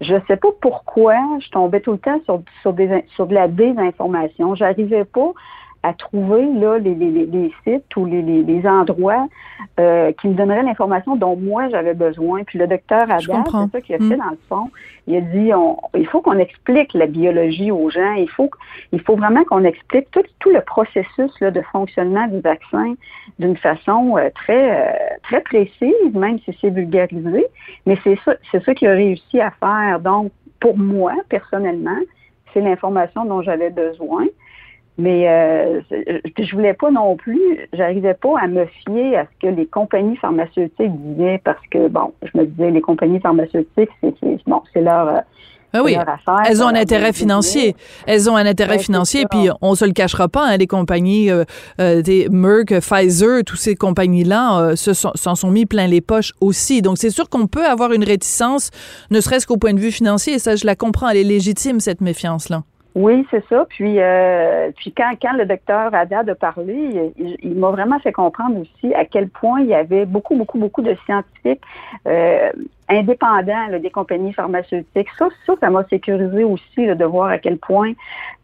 je 0.00 0.14
ne 0.14 0.20
sais 0.28 0.36
pas 0.36 0.48
pourquoi 0.60 1.16
je 1.40 1.50
tombais 1.50 1.80
tout 1.80 1.92
le 1.92 1.98
temps 1.98 2.20
sur, 2.24 2.42
sur, 2.62 2.72
de 2.72 3.34
la 3.34 3.48
désinformation. 3.48 4.54
J'arrivais 4.54 5.04
pas 5.04 5.32
à 5.82 5.94
trouver 5.94 6.44
là, 6.54 6.78
les, 6.78 6.94
les, 6.94 7.10
les 7.10 7.52
sites 7.64 7.96
ou 7.96 8.04
les, 8.04 8.20
les 8.22 8.66
endroits 8.66 9.26
euh, 9.78 10.12
qui 10.12 10.28
me 10.28 10.34
donneraient 10.34 10.62
l'information 10.62 11.16
dont 11.16 11.36
moi 11.36 11.68
j'avais 11.70 11.94
besoin. 11.94 12.44
Puis 12.44 12.58
le 12.58 12.66
docteur 12.66 13.10
Adam, 13.10 13.44
c'est 13.44 13.72
ça 13.72 13.80
qu'il 13.80 13.94
a 13.94 13.98
fait 13.98 14.16
mm. 14.16 14.18
dans 14.18 14.30
le 14.30 14.38
fond. 14.48 14.70
Il 15.06 15.16
a 15.16 15.20
dit 15.22 15.54
on, 15.54 15.78
il 15.94 16.06
faut 16.06 16.20
qu'on 16.20 16.38
explique 16.38 16.92
la 16.92 17.06
biologie 17.06 17.70
aux 17.70 17.88
gens. 17.88 18.12
Il 18.12 18.28
faut 18.28 18.50
il 18.92 19.00
faut 19.00 19.16
vraiment 19.16 19.42
qu'on 19.44 19.64
explique 19.64 20.10
tout, 20.10 20.22
tout 20.40 20.50
le 20.50 20.60
processus 20.60 21.32
là, 21.40 21.50
de 21.50 21.62
fonctionnement 21.72 22.26
du 22.26 22.40
vaccin 22.40 22.94
d'une 23.38 23.56
façon 23.56 24.18
euh, 24.18 24.28
très 24.34 24.86
euh, 24.86 24.92
très 25.22 25.40
précise, 25.40 26.12
même 26.12 26.38
si 26.40 26.56
c'est 26.60 26.70
vulgarisé. 26.70 27.46
Mais 27.86 27.96
c'est 28.04 28.18
ça 28.24 28.34
c'est 28.52 28.62
ça 28.64 28.74
qu'il 28.74 28.88
a 28.88 28.92
réussi 28.92 29.40
à 29.40 29.50
faire. 29.52 30.00
Donc 30.00 30.30
pour 30.60 30.76
moi 30.76 31.14
personnellement, 31.30 31.98
c'est 32.52 32.60
l'information 32.60 33.24
dont 33.24 33.40
j'avais 33.40 33.70
besoin. 33.70 34.26
Mais 35.00 35.28
euh, 35.28 35.80
je 35.90 36.54
voulais 36.54 36.74
pas 36.74 36.90
non 36.90 37.16
plus, 37.16 37.40
j'arrivais 37.72 38.14
pas 38.14 38.38
à 38.38 38.46
me 38.46 38.66
fier 38.66 39.16
à 39.16 39.24
ce 39.24 39.46
que 39.46 39.54
les 39.54 39.66
compagnies 39.66 40.16
pharmaceutiques 40.16 40.72
disaient 40.78 41.40
parce 41.42 41.64
que, 41.70 41.88
bon, 41.88 42.12
je 42.22 42.38
me 42.38 42.44
disais, 42.44 42.70
les 42.70 42.82
compagnies 42.82 43.20
pharmaceutiques, 43.20 43.90
c'est 44.02 44.14
bon, 44.46 44.62
c'est 44.72 44.82
leur... 44.82 45.08
Euh, 45.08 45.20
ah 45.72 45.82
oui, 45.84 45.96
elles 46.46 46.62
ont 46.62 46.66
un 46.66 46.74
intérêt 46.74 47.12
financier. 47.12 47.76
Elles 48.06 48.28
ont 48.28 48.36
un 48.36 48.44
intérêt 48.44 48.78
financier, 48.78 49.24
puis 49.30 49.48
on 49.62 49.74
se 49.74 49.84
le 49.84 49.92
cachera 49.92 50.28
pas, 50.28 50.44
hein, 50.46 50.56
les 50.56 50.66
compagnies, 50.66 51.30
euh, 51.30 51.44
euh, 51.80 52.02
des 52.02 52.28
Merck, 52.28 52.80
Pfizer, 52.80 53.44
toutes 53.46 53.60
ces 53.60 53.76
compagnies-là 53.76 54.60
euh, 54.60 54.76
se 54.76 54.92
s'en 54.92 55.34
sont, 55.34 55.50
mis 55.50 55.66
plein 55.66 55.86
les 55.86 56.00
poches 56.00 56.32
aussi. 56.40 56.82
Donc 56.82 56.98
c'est 56.98 57.10
sûr 57.10 57.28
qu'on 57.28 57.46
peut 57.46 57.64
avoir 57.64 57.92
une 57.92 58.04
réticence, 58.04 58.70
ne 59.10 59.20
serait-ce 59.20 59.46
qu'au 59.46 59.58
point 59.58 59.72
de 59.72 59.80
vue 59.80 59.92
financier, 59.92 60.34
et 60.34 60.38
ça 60.40 60.56
je 60.56 60.66
la 60.66 60.74
comprends, 60.74 61.08
elle 61.08 61.18
est 61.18 61.24
légitime 61.24 61.78
cette 61.78 62.00
méfiance-là. 62.00 62.64
Oui, 62.94 63.26
c'est 63.30 63.44
ça. 63.48 63.66
Puis, 63.68 63.98
puis 64.76 64.92
quand, 64.92 65.12
quand 65.22 65.32
le 65.34 65.46
docteur 65.46 65.94
Haddad 65.94 66.28
a 66.28 66.34
parlé, 66.34 67.12
il, 67.16 67.54
m'a 67.54 67.70
vraiment 67.70 68.00
fait 68.00 68.12
comprendre 68.12 68.58
aussi 68.58 68.92
à 68.94 69.04
quel 69.04 69.28
point 69.28 69.60
il 69.60 69.68
y 69.68 69.74
avait 69.74 70.06
beaucoup, 70.06 70.34
beaucoup, 70.34 70.58
beaucoup 70.58 70.82
de 70.82 70.96
scientifiques 71.06 71.62
indépendant 72.90 73.78
des 73.80 73.90
compagnies 73.90 74.32
pharmaceutiques. 74.32 75.08
Ça, 75.18 75.28
ça, 75.46 75.54
ça 75.60 75.70
m'a 75.70 75.84
sécurisé 75.84 76.44
aussi 76.44 76.86
de 76.86 77.04
voir 77.04 77.28
à 77.28 77.38
quel 77.38 77.56
point 77.56 77.92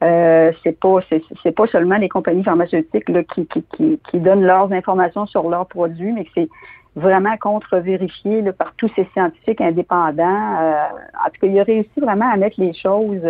euh, 0.02 0.52
c'est 0.62 0.78
pas 0.78 0.98
c'est, 1.08 1.52
pas 1.52 1.66
seulement 1.66 1.96
les 1.96 2.08
compagnies 2.08 2.44
pharmaceutiques 2.44 3.08
là, 3.08 3.24
qui, 3.24 3.46
qui, 3.46 3.64
qui, 3.76 4.00
qui, 4.10 4.20
donnent 4.20 4.44
leurs 4.44 4.72
informations 4.72 5.26
sur 5.26 5.48
leurs 5.48 5.66
produits, 5.66 6.12
mais 6.12 6.24
que 6.24 6.30
c'est 6.34 6.48
vraiment 6.94 7.36
contre-vérifié 7.38 8.42
par 8.52 8.72
tous 8.76 8.90
ces 8.94 9.06
scientifiques 9.12 9.60
indépendants. 9.60 10.58
Euh, 10.60 10.84
en 11.26 11.30
tout 11.30 11.40
cas, 11.40 11.46
il 11.46 11.58
a 11.58 11.64
réussi 11.64 12.00
vraiment 12.00 12.30
à 12.30 12.36
mettre 12.36 12.60
les 12.60 12.72
choses 12.72 13.20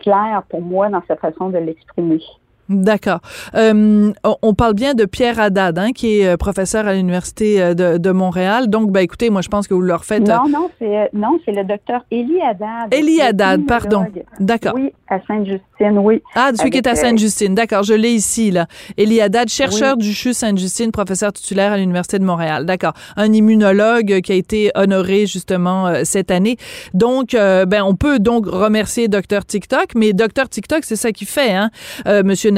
claires 0.00 0.42
pour 0.48 0.60
moi 0.62 0.88
dans 0.88 1.02
sa 1.06 1.16
façon 1.16 1.50
de 1.50 1.58
l'exprimer. 1.58 2.22
D'accord. 2.70 3.18
Euh, 3.56 4.12
on 4.42 4.54
parle 4.54 4.74
bien 4.74 4.94
de 4.94 5.04
Pierre 5.04 5.40
Haddad, 5.40 5.76
hein, 5.76 5.90
qui 5.92 6.20
est 6.20 6.26
euh, 6.26 6.36
professeur 6.36 6.86
à 6.86 6.94
l'Université 6.94 7.60
euh, 7.60 7.74
de, 7.74 7.98
de, 7.98 8.10
Montréal. 8.12 8.68
Donc, 8.68 8.92
ben, 8.92 9.00
écoutez, 9.00 9.28
moi, 9.28 9.42
je 9.42 9.48
pense 9.48 9.66
que 9.66 9.74
vous 9.74 9.80
leur 9.80 10.04
faites... 10.04 10.22
Non, 10.22 10.48
non, 10.48 10.70
c'est, 10.78 11.10
non, 11.12 11.40
c'est 11.44 11.50
le 11.50 11.64
docteur 11.64 12.02
Élie 12.12 12.40
Haddad. 12.40 12.94
Élie 12.94 13.20
Haddad, 13.20 13.66
pardon. 13.66 14.06
D'accord. 14.38 14.74
Oui, 14.76 14.92
à 15.08 15.18
Sainte-Justine, 15.26 15.98
oui. 15.98 16.22
Ah, 16.36 16.52
celui 16.54 16.70
qui 16.70 16.78
est 16.78 16.86
à 16.86 16.94
Sainte-Justine. 16.94 17.56
D'accord, 17.56 17.82
je 17.82 17.94
l'ai 17.94 18.12
ici, 18.12 18.52
là. 18.52 18.68
Élie 18.96 19.20
Haddad, 19.20 19.48
chercheur 19.48 19.96
du 19.96 20.12
CHU 20.12 20.32
Sainte-Justine, 20.32 20.92
professeur 20.92 21.32
titulaire 21.32 21.72
à 21.72 21.76
l'Université 21.76 22.20
de 22.20 22.24
Montréal. 22.24 22.66
D'accord. 22.66 22.92
Un 23.16 23.32
immunologue 23.32 24.20
qui 24.20 24.30
a 24.30 24.36
été 24.36 24.70
honoré, 24.76 25.26
justement, 25.26 25.92
cette 26.04 26.30
année. 26.30 26.56
Donc, 26.94 27.30
ben, 27.32 27.82
on 27.82 27.96
peut 27.96 28.20
donc 28.20 28.46
remercier 28.46 29.08
docteur 29.08 29.44
TikTok, 29.44 29.96
mais 29.96 30.12
docteur 30.12 30.48
TikTok, 30.48 30.84
c'est 30.84 30.96
ça 30.96 31.10
qu'il 31.10 31.26
fait, 31.26 31.52
hein, 31.52 31.70
Monsieur 32.06 32.50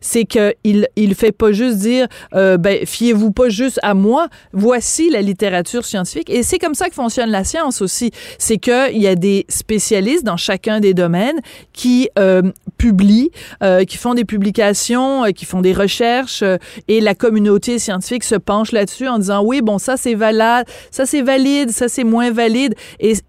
C'est 0.00 0.24
qu'il 0.24 0.88
il 0.96 1.14
fait 1.14 1.32
pas 1.32 1.52
juste 1.52 1.78
dire 1.78 2.06
euh, 2.34 2.56
ben 2.56 2.84
fiez-vous 2.86 3.32
pas 3.32 3.48
juste 3.48 3.78
à 3.82 3.94
moi, 3.94 4.28
voici 4.52 5.10
la 5.10 5.22
littérature 5.22 5.84
scientifique. 5.84 6.30
Et 6.30 6.42
c'est 6.42 6.58
comme 6.58 6.74
ça 6.74 6.88
que 6.88 6.94
fonctionne 6.94 7.30
la 7.30 7.44
science 7.44 7.82
aussi, 7.82 8.10
c'est 8.38 8.58
que 8.58 8.92
il 8.92 9.00
y 9.00 9.06
a 9.06 9.14
des 9.14 9.46
spécialistes 9.48 10.24
dans 10.24 10.36
chacun 10.36 10.80
des 10.80 10.94
domaines 10.94 11.40
qui 11.72 12.08
euh, 12.18 12.42
publient, 12.78 13.30
euh, 13.62 13.84
qui 13.84 13.96
font 13.96 14.14
des 14.14 14.24
publications, 14.24 15.24
qui 15.34 15.44
font 15.44 15.60
des 15.60 15.72
recherches 15.72 16.42
et 16.88 17.00
la 17.00 17.14
communauté 17.14 17.78
scientifique 17.78 18.24
se 18.24 18.34
penche 18.34 18.72
là-dessus 18.72 19.08
en 19.08 19.18
disant 19.18 19.42
oui, 19.44 19.60
bon 19.62 19.78
ça 19.78 19.96
c'est 19.96 20.14
valide, 20.14 20.64
ça 20.90 21.06
c'est 21.06 21.22
valide, 21.22 21.70
ça 21.70 21.88
c'est 21.88 22.04
moins 22.04 22.30
valide 22.30 22.74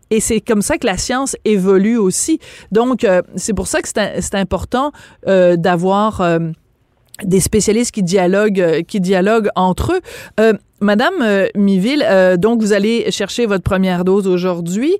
et 0.09 0.19
c'est 0.19 0.41
comme 0.41 0.61
ça 0.61 0.77
que 0.77 0.85
la 0.85 0.97
science 0.97 1.35
évolue 1.45 1.97
aussi. 1.97 2.39
Donc 2.71 3.05
c'est 3.35 3.53
pour 3.53 3.67
ça 3.67 3.81
que 3.81 3.87
c'est 3.87 4.35
important 4.35 4.91
d'avoir 5.25 6.21
euh, 6.21 6.39
des 7.23 7.39
spécialistes 7.39 7.91
qui 7.91 8.03
dialoguent, 8.03 8.61
euh, 8.61 8.81
qui 8.83 8.99
dialoguent 8.99 9.49
entre 9.55 9.93
eux. 9.93 10.01
Euh, 10.39 10.53
Madame 10.79 11.47
Miville, 11.55 12.05
donc 12.37 12.61
vous 12.61 12.71
allez 12.71 13.09
chercher 13.09 13.47
votre 13.47 13.63
première 13.63 14.05
dose 14.05 14.27
aujourd'hui. 14.27 14.95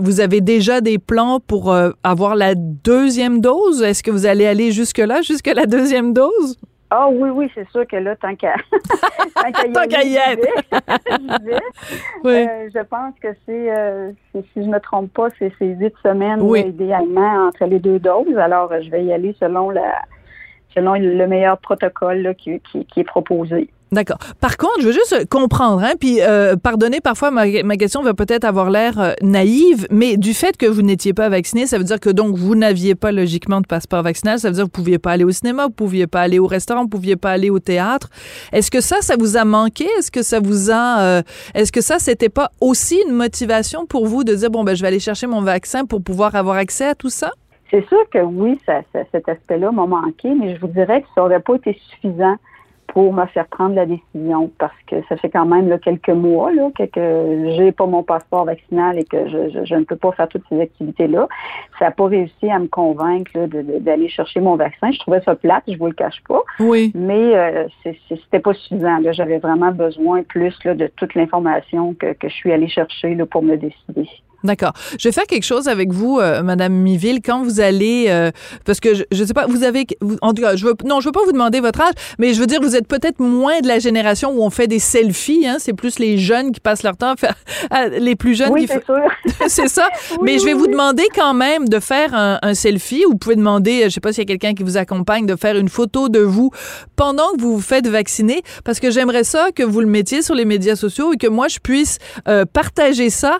vous 0.00 0.20
avez 0.20 0.40
déjà 0.40 0.80
des 0.80 0.98
plans 0.98 1.40
pour 1.40 1.74
avoir 2.04 2.36
la 2.36 2.54
deuxième 2.54 3.40
dose? 3.40 3.82
Est-ce 3.82 4.04
que 4.04 4.12
vous 4.12 4.26
allez 4.26 4.46
aller 4.46 4.70
jusque 4.70 4.98
là, 4.98 5.20
jusque 5.20 5.48
la 5.52 5.66
deuxième 5.66 6.12
dose? 6.12 6.56
Ah 6.90 7.08
oui, 7.10 7.28
oui, 7.30 7.50
c'est 7.54 7.68
sûr 7.70 7.86
que 7.86 7.96
là, 7.96 8.16
tant 8.16 8.34
qu'à 8.34 8.54
tant 9.74 9.86
qu'à 9.88 10.02
y 10.04 10.16
être. 10.16 10.48
je 12.24 12.82
pense 12.84 13.14
que 13.20 13.28
c'est, 13.44 14.42
si 14.52 14.64
je 14.64 14.68
me 14.68 14.78
trompe 14.80 15.12
pas, 15.12 15.28
c'est 15.38 15.52
huit 15.60 15.94
semaines 16.02 16.42
idéalement 16.56 17.48
entre 17.48 17.66
les 17.66 17.78
deux 17.78 17.98
doses. 17.98 18.38
Alors, 18.38 18.72
je 18.80 18.90
vais 18.90 19.04
y 19.04 19.12
aller 19.12 19.36
selon 19.38 19.70
la 19.70 20.02
selon 20.74 20.94
le 20.94 21.26
meilleur 21.26 21.58
protocole 21.58 22.34
qui, 22.36 22.60
est 22.96 23.04
proposé. 23.04 23.70
D'accord. 23.90 24.18
Par 24.40 24.58
contre, 24.58 24.80
je 24.80 24.86
veux 24.86 24.92
juste 24.92 25.28
comprendre, 25.30 25.82
hein, 25.82 25.94
puis 25.98 26.20
euh, 26.20 26.56
pardonnez, 26.56 27.00
parfois 27.00 27.30
ma, 27.30 27.76
question 27.76 28.02
va 28.02 28.12
peut-être 28.12 28.44
avoir 28.44 28.70
l'air 28.70 29.00
euh, 29.00 29.12
naïve, 29.22 29.86
mais 29.90 30.18
du 30.18 30.34
fait 30.34 30.58
que 30.58 30.66
vous 30.66 30.82
n'étiez 30.82 31.14
pas 31.14 31.30
vacciné, 31.30 31.66
ça 31.66 31.78
veut 31.78 31.84
dire 31.84 31.98
que 31.98 32.10
donc 32.10 32.36
vous 32.36 32.54
n'aviez 32.54 32.94
pas 32.94 33.12
logiquement 33.12 33.62
de 33.62 33.66
passeport 33.66 34.02
vaccinal, 34.02 34.38
ça 34.38 34.48
veut 34.48 34.54
dire 34.54 34.64
que 34.64 34.66
vous 34.66 34.82
pouviez 34.82 34.98
pas 34.98 35.12
aller 35.12 35.24
au 35.24 35.30
cinéma, 35.30 35.66
vous 35.66 35.72
pouviez 35.72 36.06
pas 36.06 36.20
aller 36.20 36.38
au 36.38 36.46
restaurant, 36.46 36.82
vous 36.82 36.88
pouviez 36.88 37.16
pas 37.16 37.30
aller 37.30 37.48
au 37.48 37.60
théâtre. 37.60 38.10
Est-ce 38.52 38.70
que 38.70 38.82
ça, 38.82 39.00
ça 39.00 39.16
vous 39.18 39.38
a 39.38 39.44
manqué? 39.46 39.86
Est-ce 39.98 40.10
que 40.10 40.22
ça 40.22 40.38
vous 40.38 40.70
a, 40.70 41.00
euh, 41.00 41.22
est-ce 41.54 41.72
que 41.72 41.80
ça, 41.80 41.98
c'était 41.98 42.28
pas 42.28 42.50
aussi 42.60 43.02
une 43.06 43.14
motivation 43.14 43.86
pour 43.86 44.06
vous 44.06 44.22
de 44.22 44.34
dire 44.34 44.50
bon 44.50 44.64
ben 44.64 44.76
je 44.76 44.82
vais 44.82 44.88
aller 44.88 45.00
chercher 45.00 45.26
mon 45.26 45.40
vaccin 45.40 45.86
pour 45.86 46.02
pouvoir 46.02 46.34
avoir 46.34 46.56
accès 46.56 46.88
à 46.88 46.94
tout 46.94 47.10
ça? 47.10 47.30
C'est 47.70 47.86
sûr 47.88 48.02
que 48.10 48.18
oui, 48.18 48.58
ça, 48.66 48.80
cet 49.12 49.28
aspect-là 49.28 49.70
m'a 49.70 49.86
manqué, 49.86 50.34
mais 50.34 50.56
je 50.56 50.60
vous 50.60 50.68
dirais 50.68 51.02
que 51.02 51.06
ça 51.14 51.22
n'aurait 51.22 51.40
pas 51.40 51.54
été 51.56 51.78
suffisant 51.90 52.36
pour 52.88 53.12
me 53.12 53.26
faire 53.26 53.46
prendre 53.46 53.74
la 53.74 53.86
décision 53.86 54.50
parce 54.58 54.76
que 54.86 54.96
ça 55.08 55.16
fait 55.16 55.28
quand 55.28 55.46
même 55.46 55.68
là, 55.68 55.78
quelques 55.78 56.08
mois 56.08 56.52
là, 56.52 56.70
que, 56.76 56.84
que 56.84 57.54
j'ai 57.56 57.72
pas 57.72 57.86
mon 57.86 58.02
passeport 58.02 58.44
vaccinal 58.44 58.98
et 58.98 59.04
que 59.04 59.28
je, 59.28 59.64
je, 59.64 59.74
ne 59.74 59.84
peux 59.84 59.96
pas 59.96 60.12
faire 60.12 60.28
toutes 60.28 60.44
ces 60.48 60.60
activités-là. 60.60 61.28
Ça 61.78 61.86
n'a 61.86 61.90
pas 61.90 62.06
réussi 62.06 62.50
à 62.50 62.58
me 62.58 62.66
convaincre 62.66 63.30
d'aller 63.80 64.08
chercher 64.08 64.40
mon 64.40 64.56
vaccin. 64.56 64.90
Je 64.90 64.98
trouvais 65.00 65.20
ça 65.20 65.34
plate, 65.36 65.64
je 65.68 65.76
vous 65.76 65.86
le 65.86 65.92
cache 65.92 66.22
pas. 66.26 66.42
Oui. 66.60 66.90
Mais 66.94 67.36
euh, 67.36 67.68
c'était 68.08 68.40
pas 68.40 68.54
suffisant. 68.54 68.98
J'avais 69.12 69.38
vraiment 69.38 69.70
besoin 69.70 70.22
plus 70.22 70.56
là, 70.64 70.74
de 70.74 70.86
toute 70.96 71.14
l'information 71.14 71.94
que, 71.94 72.14
que 72.14 72.28
je 72.28 72.34
suis 72.34 72.52
allée 72.52 72.68
chercher 72.68 73.14
là, 73.14 73.26
pour 73.26 73.42
me 73.42 73.56
décider. 73.56 74.08
D'accord. 74.44 74.72
Je 74.98 75.08
vais 75.08 75.12
faire 75.12 75.26
quelque 75.26 75.44
chose 75.44 75.66
avec 75.66 75.92
vous, 75.92 76.20
euh, 76.20 76.42
Madame 76.44 76.72
Miville, 76.72 77.20
quand 77.24 77.42
vous 77.42 77.58
allez, 77.58 78.06
euh, 78.08 78.30
parce 78.64 78.78
que 78.78 78.94
je, 78.94 79.02
je 79.10 79.24
sais 79.24 79.34
pas, 79.34 79.46
vous 79.46 79.64
avez, 79.64 79.84
en 80.22 80.32
tout 80.32 80.42
cas, 80.42 80.54
je 80.54 80.64
veux, 80.64 80.74
non, 80.84 81.00
je 81.00 81.06
veux 81.06 81.12
pas 81.12 81.24
vous 81.24 81.32
demander 81.32 81.58
votre 81.58 81.80
âge, 81.80 81.94
mais 82.20 82.34
je 82.34 82.40
veux 82.40 82.46
dire, 82.46 82.60
vous 82.60 82.76
êtes 82.76 82.86
peut-être 82.86 83.18
moins 83.18 83.60
de 83.60 83.66
la 83.66 83.80
génération 83.80 84.30
où 84.30 84.42
on 84.44 84.50
fait 84.50 84.68
des 84.68 84.78
selfies, 84.78 85.44
hein. 85.48 85.56
C'est 85.58 85.72
plus 85.72 85.98
les 85.98 86.18
jeunes 86.18 86.52
qui 86.52 86.60
passent 86.60 86.84
leur 86.84 86.96
temps 86.96 87.14
à 87.14 87.16
faire, 87.16 87.34
les 87.98 88.14
plus 88.14 88.36
jeunes 88.36 88.52
oui, 88.52 88.68
c'est 88.68 88.84
c'est 89.48 89.68
ça. 89.68 89.88
mais 90.22 90.38
je 90.38 90.44
vais 90.44 90.54
vous 90.54 90.68
demander 90.68 91.04
quand 91.14 91.34
même 91.34 91.68
de 91.68 91.80
faire 91.80 92.14
un, 92.14 92.38
un, 92.40 92.54
selfie. 92.54 93.02
Vous 93.08 93.16
pouvez 93.16 93.34
demander, 93.34 93.84
je 93.84 93.88
sais 93.88 94.00
pas 94.00 94.12
s'il 94.12 94.22
y 94.22 94.26
a 94.26 94.26
quelqu'un 94.26 94.54
qui 94.54 94.62
vous 94.62 94.76
accompagne, 94.76 95.26
de 95.26 95.34
faire 95.34 95.56
une 95.56 95.68
photo 95.68 96.08
de 96.08 96.20
vous 96.20 96.50
pendant 96.94 97.32
que 97.32 97.40
vous 97.40 97.54
vous 97.54 97.60
faites 97.60 97.88
vacciner, 97.88 98.42
parce 98.64 98.78
que 98.78 98.92
j'aimerais 98.92 99.24
ça 99.24 99.48
que 99.52 99.64
vous 99.64 99.80
le 99.80 99.86
mettiez 99.86 100.22
sur 100.22 100.36
les 100.36 100.44
médias 100.44 100.76
sociaux 100.76 101.12
et 101.12 101.16
que 101.16 101.26
moi 101.26 101.48
je 101.48 101.58
puisse 101.58 101.98
euh, 102.28 102.44
partager 102.44 103.10
ça, 103.10 103.38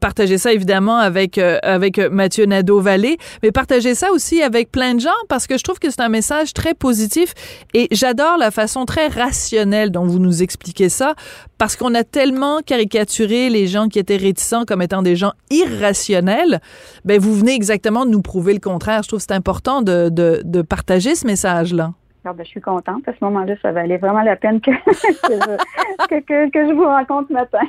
partager 0.00 0.25
partager 0.26 0.38
ça 0.38 0.52
évidemment 0.52 0.98
avec 0.98 1.38
euh, 1.38 1.58
avec 1.62 1.98
Mathieu 1.98 2.46
Nadeau-Vallée, 2.46 3.16
mais 3.44 3.52
partager 3.52 3.94
ça 3.94 4.10
aussi 4.10 4.42
avec 4.42 4.72
plein 4.72 4.94
de 4.94 5.00
gens 5.00 5.10
parce 5.28 5.46
que 5.46 5.56
je 5.56 5.62
trouve 5.62 5.78
que 5.78 5.88
c'est 5.88 6.00
un 6.00 6.08
message 6.08 6.52
très 6.52 6.74
positif 6.74 7.32
et 7.74 7.86
j'adore 7.92 8.36
la 8.38 8.50
façon 8.50 8.86
très 8.86 9.06
rationnelle 9.06 9.92
dont 9.92 10.04
vous 10.04 10.18
nous 10.18 10.42
expliquez 10.42 10.88
ça 10.88 11.14
parce 11.58 11.76
qu'on 11.76 11.94
a 11.94 12.02
tellement 12.02 12.58
caricaturé 12.66 13.50
les 13.50 13.68
gens 13.68 13.86
qui 13.86 14.00
étaient 14.00 14.16
réticents 14.16 14.64
comme 14.64 14.82
étant 14.82 15.02
des 15.02 15.14
gens 15.14 15.32
irrationnels. 15.50 16.60
Ben 17.04 17.20
vous 17.20 17.32
venez 17.32 17.54
exactement 17.54 18.04
de 18.04 18.10
nous 18.10 18.22
prouver 18.22 18.52
le 18.52 18.60
contraire. 18.60 19.04
Je 19.04 19.08
trouve 19.08 19.20
que 19.20 19.26
c'est 19.28 19.36
important 19.36 19.80
de, 19.80 20.08
de 20.10 20.62
partager 20.62 21.14
ce 21.14 21.24
message-là. 21.24 21.92
Ah, 22.28 22.32
ben, 22.32 22.44
je 22.44 22.50
suis 22.50 22.60
contente. 22.60 23.06
À 23.06 23.12
ce 23.12 23.24
moment-là, 23.24 23.54
ça 23.62 23.70
valait 23.70 23.98
vraiment 23.98 24.22
la 24.22 24.34
peine 24.34 24.60
que, 24.60 24.72
que, 26.08 26.50
je, 26.52 26.74
vous 26.74 26.84
rencontre 26.84 27.32
matin. 27.32 27.60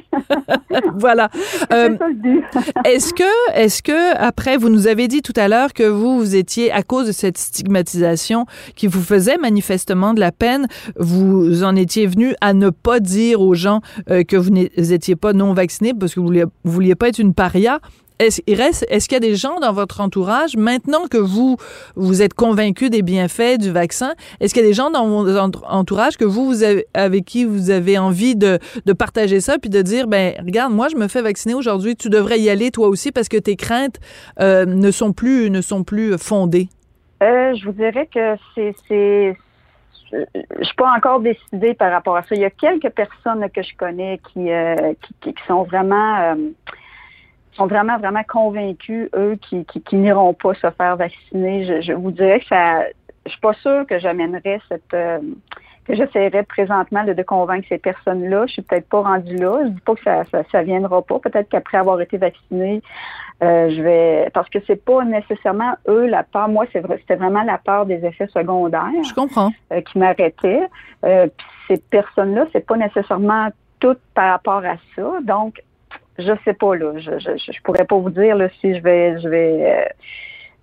voilà. 0.96 1.30
Euh, 1.72 1.96
est-ce 2.84 3.14
que, 3.14 3.54
est-ce 3.54 3.84
que, 3.84 4.18
après, 4.18 4.58
vous 4.58 4.70
nous 4.70 4.88
avez 4.88 5.08
dit 5.08 5.22
tout 5.22 5.34
à 5.36 5.48
l'heure 5.48 5.74
que 5.74 5.84
vous, 5.84 6.18
vous 6.18 6.36
étiez, 6.36 6.72
à 6.72 6.82
cause 6.82 7.06
de 7.06 7.12
cette 7.12 7.38
stigmatisation 7.38 8.48
qui 8.76 8.88
vous 8.88 9.02
faisait 9.02 9.38
manifestement 9.38 10.16
de 10.16 10.20
la 10.20 10.32
peine, 10.32 10.66
vous 10.96 11.64
en 11.64 11.76
étiez 11.76 12.08
venu 12.08 12.34
à 12.42 12.56
ne 12.56 12.72
pas 12.72 13.00
dire 13.00 13.42
aux 13.42 13.54
gens 13.54 13.82
euh, 14.10 14.24
que 14.24 14.38
vous 14.38 14.50
n'étiez 14.50 15.16
pas 15.16 15.34
non 15.34 15.54
vacciné 15.54 15.94
parce 15.94 16.16
que 16.16 16.20
vous 16.20 16.26
vouliez, 16.26 16.46
vous 16.64 16.72
vouliez 16.72 16.96
pas 16.96 17.10
être 17.10 17.20
une 17.20 17.36
paria. 17.36 17.80
Est-ce 18.20 18.42
est 18.48 19.08
qu'il 19.08 19.14
y 19.14 19.18
a 19.18 19.20
des 19.20 19.36
gens 19.36 19.60
dans 19.60 19.74
votre 19.74 20.02
entourage, 20.02 20.58
maintenant 20.58 21.08
que 21.10 21.18
vous, 21.18 21.58
vous 21.96 22.22
êtes 22.22 22.34
convaincu 22.34 22.90
des 22.90 23.04
bienfaits 23.04 23.60
du 23.60 23.72
vaccin, 23.72 24.14
est-ce 24.40 24.54
qu'il 24.54 24.64
y 24.64 24.66
a 24.66 24.70
des 24.70 24.74
gens 24.74 24.90
dans 24.90 25.08
votre 25.24 25.64
entourage 25.70 26.18
que 26.18 26.26
vous, 26.26 26.46
vous 26.46 26.64
avez, 26.64 26.88
avec 26.96 27.26
qui 27.26 27.46
vous 27.46 27.70
avez 27.70 27.98
envie 27.98 28.36
de, 28.36 28.60
partager 28.98 29.40
ça, 29.40 29.60
puis 29.60 29.70
de 29.70 29.82
dire, 29.82 30.08
ben 30.08 30.34
regarde, 30.44 30.74
moi, 30.74 30.88
je 30.88 30.96
me 30.96 31.08
fais 31.08 31.22
vacciner 31.22 31.54
aujourd'hui, 31.54 31.96
tu 31.96 32.10
devrais 32.10 32.40
y 32.40 32.50
aller 32.50 32.72
toi 32.72 32.88
aussi 32.88 33.12
parce 33.12 33.30
que 33.30 33.38
tes 33.38 33.56
craintes 33.56 34.00
euh, 34.40 34.66
ne 34.66 34.90
sont 34.90 35.14
plus 35.14 35.52
ne 35.52 35.62
sont 35.62 35.84
plus 35.84 36.18
fondées? 36.18 36.70
Euh, 37.22 37.54
je 37.56 37.66
vous 37.66 37.72
dirais 37.72 38.08
que 38.12 38.36
c'est, 38.56 39.38
je 40.12 40.64
suis 40.64 40.76
pas 40.76 40.92
encore 40.96 41.20
décidée 41.20 41.74
par 41.76 41.92
rapport 41.92 42.16
à 42.16 42.24
ça. 42.24 42.36
Il 42.36 42.42
y 42.42 42.46
a 42.46 42.50
quelques 42.50 42.90
personnes 42.90 43.48
que 43.52 43.62
je 43.62 43.76
connais 43.78 44.20
qui, 44.34 44.52
euh, 44.52 44.94
qui, 45.22 45.34
sont 45.48 45.64
vraiment, 45.64 46.36
sont 47.58 47.68
vraiment, 47.68 47.98
vraiment 47.98 48.24
convaincus, 48.28 49.10
eux, 49.16 49.38
qui, 49.42 49.66
qui, 49.66 49.82
qui 49.82 49.96
n'iront 49.96 50.34
pas 50.34 50.54
se 50.54 50.70
faire 50.72 50.96
vacciner. 50.96 51.66
Je, 51.66 51.82
je, 51.82 51.94
vous 51.94 52.12
dirais 52.12 52.40
que 52.40 52.48
ça, 52.48 52.84
je 53.26 53.32
suis 53.32 53.42
pas 53.42 53.54
sûre 53.54 53.86
que 53.88 54.00
j'amènerais 54.00 54.62
cette, 54.70 54.94
euh, 54.94 55.20
que 55.86 55.96
j'essaierais 55.96 56.44
présentement 56.44 57.04
de, 57.04 57.14
de, 57.14 57.24
convaincre 57.24 57.66
ces 57.70 57.78
personnes-là. 57.78 58.46
Je 58.48 58.54
suis 58.54 58.62
peut-être 58.62 58.90
pas 58.90 59.02
rendue 59.02 59.38
là. 59.38 59.62
Je 59.64 59.70
dis 59.70 59.82
pas 59.82 59.96
que 59.96 60.04
ça, 60.04 60.24
ça, 60.32 60.44
ça 60.52 60.62
viendra 60.62 61.02
pas. 61.02 61.20
Peut-être 61.20 61.50
qu'après 61.50 61.78
avoir 61.78 62.00
été 62.02 62.18
vaccinée, 62.18 62.82
euh, 63.42 63.70
je 63.70 63.82
vais 63.82 64.30
parce 64.34 64.50
que 64.50 64.60
c'est 64.68 64.84
pas 64.84 65.04
nécessairement 65.06 65.74
eux 65.88 66.08
la 66.08 66.24
peur. 66.24 66.50
Moi, 66.50 66.66
c'est 66.74 66.80
vrai, 66.80 66.98
c'était 67.00 67.16
vraiment 67.16 67.44
la 67.44 67.58
peur 67.58 67.86
des 67.86 68.04
effets 68.06 68.28
secondaires. 68.28 68.90
Je 69.04 69.14
comprends. 69.14 69.52
Euh, 69.72 69.82
qui 69.82 69.98
m'arrêtait. 69.98 70.68
Euh, 71.06 71.28
ces 71.68 71.78
personnes-là, 71.78 72.48
c'est 72.52 72.66
pas 72.66 72.78
nécessairement 72.78 73.50
toutes 73.80 74.02
par 74.14 74.32
rapport 74.32 74.66
à 74.66 74.76
ça. 74.96 75.20
Donc, 75.24 75.62
je 76.18 76.34
sais 76.46 76.54
pas 76.54 76.76
là. 76.76 76.94
Je, 76.98 77.20
je, 77.20 77.52
je 77.52 77.62
pourrais 77.64 77.86
pas 77.86 77.98
vous 77.98 78.10
dire 78.10 78.36
là, 78.36 78.50
si 78.62 78.76
je 78.76 78.82
vais 78.82 79.20
je 79.20 79.28
vais 79.28 79.88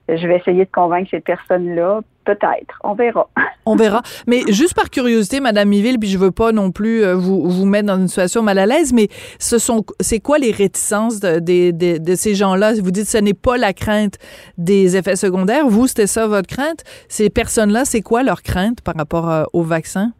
je 0.08 0.26
vais 0.26 0.36
essayer 0.36 0.64
de 0.64 0.70
convaincre 0.70 1.08
ces 1.10 1.20
personnes-là. 1.20 2.00
Peut-être. 2.24 2.78
On 2.82 2.94
verra. 2.94 3.28
On 3.66 3.76
verra. 3.76 4.02
Mais 4.26 4.40
juste 4.48 4.74
par 4.74 4.88
curiosité, 4.88 5.40
Madame 5.40 5.68
Miville, 5.68 5.98
puis 5.98 6.08
je 6.08 6.16
veux 6.16 6.30
pas 6.30 6.52
non 6.52 6.70
plus 6.70 7.04
vous, 7.12 7.48
vous 7.48 7.66
mettre 7.66 7.86
dans 7.86 7.98
une 7.98 8.08
situation 8.08 8.42
mal 8.42 8.58
à 8.58 8.66
l'aise, 8.66 8.92
mais 8.94 9.08
ce 9.38 9.58
sont, 9.58 9.84
c'est 10.00 10.20
quoi 10.20 10.38
les 10.38 10.50
réticences 10.50 11.20
de, 11.20 11.38
de, 11.38 11.70
de, 11.70 11.98
de 11.98 12.14
ces 12.14 12.34
gens-là? 12.34 12.74
Vous 12.74 12.90
dites 12.90 13.04
que 13.04 13.10
ce 13.10 13.18
n'est 13.18 13.34
pas 13.34 13.58
la 13.58 13.74
crainte 13.74 14.14
des 14.56 14.96
effets 14.96 15.16
secondaires. 15.16 15.66
Vous, 15.68 15.86
c'était 15.86 16.06
ça 16.06 16.26
votre 16.26 16.48
crainte? 16.48 16.82
Ces 17.08 17.28
personnes-là, 17.28 17.84
c'est 17.84 18.00
quoi 18.00 18.22
leur 18.22 18.42
crainte 18.42 18.80
par 18.80 18.94
rapport 18.94 19.30
euh, 19.30 19.44
au 19.52 19.62
vaccin? 19.62 20.12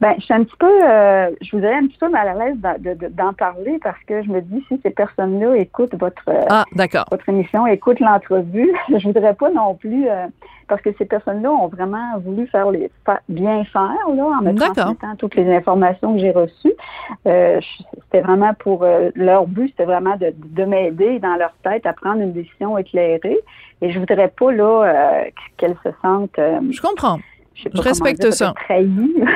Ben, 0.00 0.14
je 0.18 0.24
suis 0.24 0.34
un 0.34 0.44
petit 0.44 0.56
peu, 0.58 0.70
euh, 0.84 1.30
je 1.40 1.50
vous 1.50 1.60
dirais 1.60 1.74
un 1.74 1.86
petit 1.88 1.98
peu 1.98 2.08
mal 2.08 2.28
à 2.28 2.34
l'aise 2.34 2.56
d'en 3.10 3.32
parler 3.32 3.80
parce 3.82 3.98
que 4.06 4.22
je 4.22 4.28
me 4.28 4.40
dis 4.40 4.64
si 4.68 4.78
ces 4.82 4.90
personnes-là 4.90 5.56
écoutent 5.56 5.94
votre 5.98 6.22
ah, 6.50 6.64
votre 7.10 7.28
émission, 7.28 7.66
écoutent 7.66 7.98
l'entrevue, 7.98 8.72
je 8.96 9.04
voudrais 9.04 9.34
pas 9.34 9.50
non 9.50 9.74
plus 9.74 10.08
euh, 10.08 10.26
parce 10.68 10.80
que 10.82 10.90
ces 10.98 11.04
personnes-là 11.04 11.50
ont 11.50 11.66
vraiment 11.66 12.16
voulu 12.18 12.46
faire 12.46 12.70
les 12.70 12.90
bien 13.28 13.64
faire 13.64 14.08
là 14.14 14.24
en 14.24 14.42
me 14.42 14.54
transmettant 14.54 15.16
toutes 15.16 15.34
les 15.34 15.52
informations 15.52 16.14
que 16.14 16.20
j'ai 16.20 16.30
reçues. 16.30 16.74
Euh, 17.26 17.60
c'était 18.04 18.20
vraiment 18.20 18.54
pour 18.54 18.86
leur 19.16 19.46
but, 19.48 19.68
c'était 19.70 19.84
vraiment 19.84 20.16
de, 20.16 20.32
de 20.32 20.64
m'aider 20.64 21.18
dans 21.18 21.34
leur 21.34 21.54
tête 21.64 21.86
à 21.86 21.92
prendre 21.92 22.20
une 22.20 22.32
décision 22.32 22.78
éclairée. 22.78 23.38
Et 23.80 23.90
je 23.90 23.98
voudrais 23.98 24.28
pas 24.28 24.52
là 24.52 25.24
qu'elles 25.56 25.76
se 25.82 25.90
sentent. 26.02 26.36
je 26.36 26.80
comprends. 26.80 27.18
Je, 27.58 27.68
je 27.74 27.80
respecte 27.80 28.20
dire, 28.20 28.32
ça. 28.32 28.54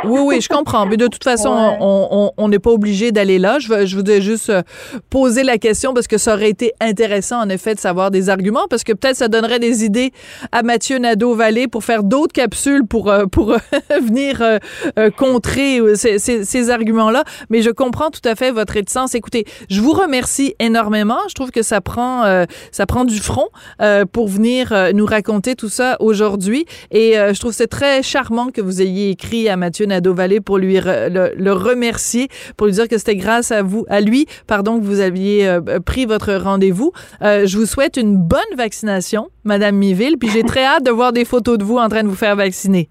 Oui, 0.05 0.21
oui, 0.25 0.41
je 0.41 0.49
comprends. 0.49 0.87
Mais 0.87 0.97
de 0.97 1.07
toute 1.07 1.25
façon, 1.25 1.51
ouais. 1.51 2.31
on 2.37 2.49
n'est 2.49 2.59
pas 2.59 2.71
obligé 2.71 3.13
d'aller 3.13 3.39
là. 3.39 3.59
Je, 3.59 3.87
je 3.87 3.97
voudrais 3.97 4.21
juste 4.21 4.51
euh, 4.51 4.63
poser 5.11 5.43
la 5.43 5.59
question 5.59 5.93
parce 5.95 6.07
que 6.07 6.19
ça 6.19 6.35
aurait 6.35 6.51
été 6.51 6.73
intéressant, 6.81 7.41
en 7.41 7.49
effet, 7.49 7.75
de 7.75 7.81
savoir 7.81 8.11
des 8.11 8.29
arguments 8.29 8.67
parce 8.69 8.85
que 8.85 8.93
peut-être 8.93 9.17
ça 9.17 9.29
donnerait 9.29 9.59
des 9.59 9.85
idées 9.85 10.13
à 10.53 10.63
Mathieu 10.63 10.99
Nadeau-Vallée 10.99 11.67
pour 11.69 11.85
faire 11.85 12.05
d'autres 12.05 12.33
capsules 12.33 12.87
pour, 12.87 13.11
euh, 13.11 13.27
pour 13.27 13.57
venir 13.91 14.41
euh, 14.43 15.11
contrer 15.17 15.81
ces, 15.95 16.19
ces, 16.19 16.45
ces 16.45 16.71
arguments-là. 16.71 17.25
Mais 17.51 17.63
je 17.63 17.71
comprends 17.71 18.11
tout 18.11 18.27
à 18.29 18.35
fait 18.35 18.51
votre 18.51 18.75
réticence. 18.75 19.15
Écoutez, 19.15 19.45
je 19.69 19.81
vous 19.81 19.93
remercie 19.93 20.55
énormément. 20.61 21.19
Je 21.29 21.35
trouve 21.35 21.51
que 21.51 21.63
ça 21.63 21.81
prend, 21.81 22.45
ça 22.71 22.87
prend 22.87 23.05
du 23.05 23.19
front 23.19 23.49
pour 24.13 24.29
venir 24.29 24.73
nous 24.95 25.07
raconter 25.07 25.55
tout 25.55 25.69
ça 25.69 25.97
aujourd'hui. 26.01 26.67
Et 26.91 27.15
je 27.15 27.39
trouve 27.39 27.53
c'est 27.53 27.67
très 27.67 28.03
charmant 28.13 28.49
que 28.51 28.61
vous 28.61 28.83
ayez 28.83 29.09
écrit 29.09 29.49
à 29.49 29.57
Mathieu 29.57 29.87
Nadeau-Vallée 29.87 30.41
pour 30.41 30.59
lui 30.59 30.79
re, 30.79 31.09
le, 31.09 31.33
le, 31.35 31.53
remercier, 31.55 32.29
pour 32.59 32.67
lui 32.67 32.75
dire 32.75 32.87
que 32.87 32.99
c'était 32.99 33.17
grâce 33.17 33.51
à 33.51 33.63
vous, 33.63 33.87
à 33.89 34.03
lui, 34.03 34.27
pardon, 34.47 34.79
que 34.79 34.85
vous 34.85 35.01
aviez 35.01 35.49
euh, 35.49 35.81
pris 35.81 36.05
votre 36.05 36.35
rendez-vous. 36.35 36.93
Euh, 37.23 37.47
je 37.47 37.57
vous 37.57 37.65
souhaite 37.65 37.97
une 37.97 38.19
bonne 38.19 38.41
vaccination, 38.55 39.31
Madame 39.45 39.77
Miville, 39.77 40.19
puis 40.19 40.29
j'ai 40.29 40.43
très 40.43 40.63
hâte 40.63 40.85
de 40.85 40.91
voir 40.91 41.15
des 41.15 41.25
photos 41.25 41.57
de 41.57 41.65
vous 41.65 41.79
en 41.79 41.89
train 41.89 42.03
de 42.03 42.09
vous 42.09 42.15
faire 42.15 42.37
vacciner. 42.37 42.91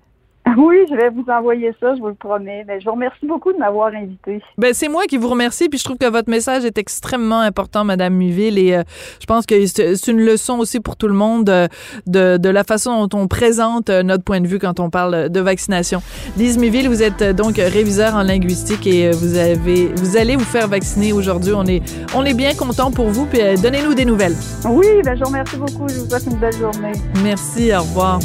Oui, 0.57 0.85
je 0.89 0.95
vais 0.95 1.09
vous 1.09 1.25
envoyer 1.29 1.73
ça, 1.79 1.95
je 1.95 2.01
vous 2.01 2.07
le 2.07 2.13
promets. 2.13 2.63
Mais 2.67 2.79
je 2.79 2.85
vous 2.85 2.91
remercie 2.91 3.25
beaucoup 3.25 3.51
de 3.53 3.57
m'avoir 3.57 3.93
invité. 3.93 4.41
Ben 4.57 4.73
c'est 4.73 4.89
moi 4.89 5.03
qui 5.05 5.17
vous 5.17 5.29
remercie, 5.29 5.69
puis 5.69 5.79
je 5.79 5.83
trouve 5.83 5.97
que 5.97 6.09
votre 6.09 6.29
message 6.29 6.65
est 6.65 6.77
extrêmement 6.77 7.39
important, 7.39 7.83
Madame 7.83 8.13
Muville, 8.13 8.57
et 8.57 8.75
euh, 8.75 8.83
je 9.19 9.25
pense 9.25 9.45
que 9.45 9.65
c'est 9.65 10.07
une 10.07 10.21
leçon 10.21 10.59
aussi 10.59 10.79
pour 10.79 10.95
tout 10.95 11.07
le 11.07 11.13
monde 11.13 11.49
euh, 11.49 11.67
de, 12.07 12.37
de 12.37 12.49
la 12.49 12.63
façon 12.63 13.05
dont 13.05 13.19
on 13.19 13.27
présente 13.27 13.89
euh, 13.89 14.03
notre 14.03 14.23
point 14.23 14.41
de 14.41 14.47
vue 14.47 14.59
quand 14.59 14.79
on 14.79 14.89
parle 14.89 15.29
de 15.29 15.39
vaccination. 15.39 16.01
Lise 16.37 16.57
Muville, 16.57 16.87
vous 16.87 17.03
êtes 17.03 17.23
donc 17.35 17.55
réviseur 17.57 18.15
en 18.15 18.23
linguistique 18.23 18.87
et 18.87 19.11
vous 19.11 19.37
avez 19.37 19.87
vous 19.95 20.17
allez 20.17 20.35
vous 20.35 20.45
faire 20.45 20.67
vacciner 20.67 21.13
aujourd'hui. 21.13 21.53
On 21.55 21.65
est 21.65 21.81
on 22.15 22.23
est 22.23 22.33
bien 22.33 22.53
content 22.53 22.91
pour 22.91 23.07
vous, 23.07 23.25
puis 23.25 23.39
donnez-nous 23.61 23.93
des 23.93 24.05
nouvelles. 24.05 24.35
Oui, 24.65 24.87
ben 25.03 25.15
je 25.15 25.19
vous 25.21 25.27
remercie 25.29 25.57
beaucoup. 25.57 25.87
Je 25.87 25.99
vous 25.99 26.09
souhaite 26.09 26.25
une 26.25 26.37
belle 26.37 26.57
journée. 26.57 26.93
Merci, 27.23 27.73
au 27.73 27.81
revoir. 27.81 28.19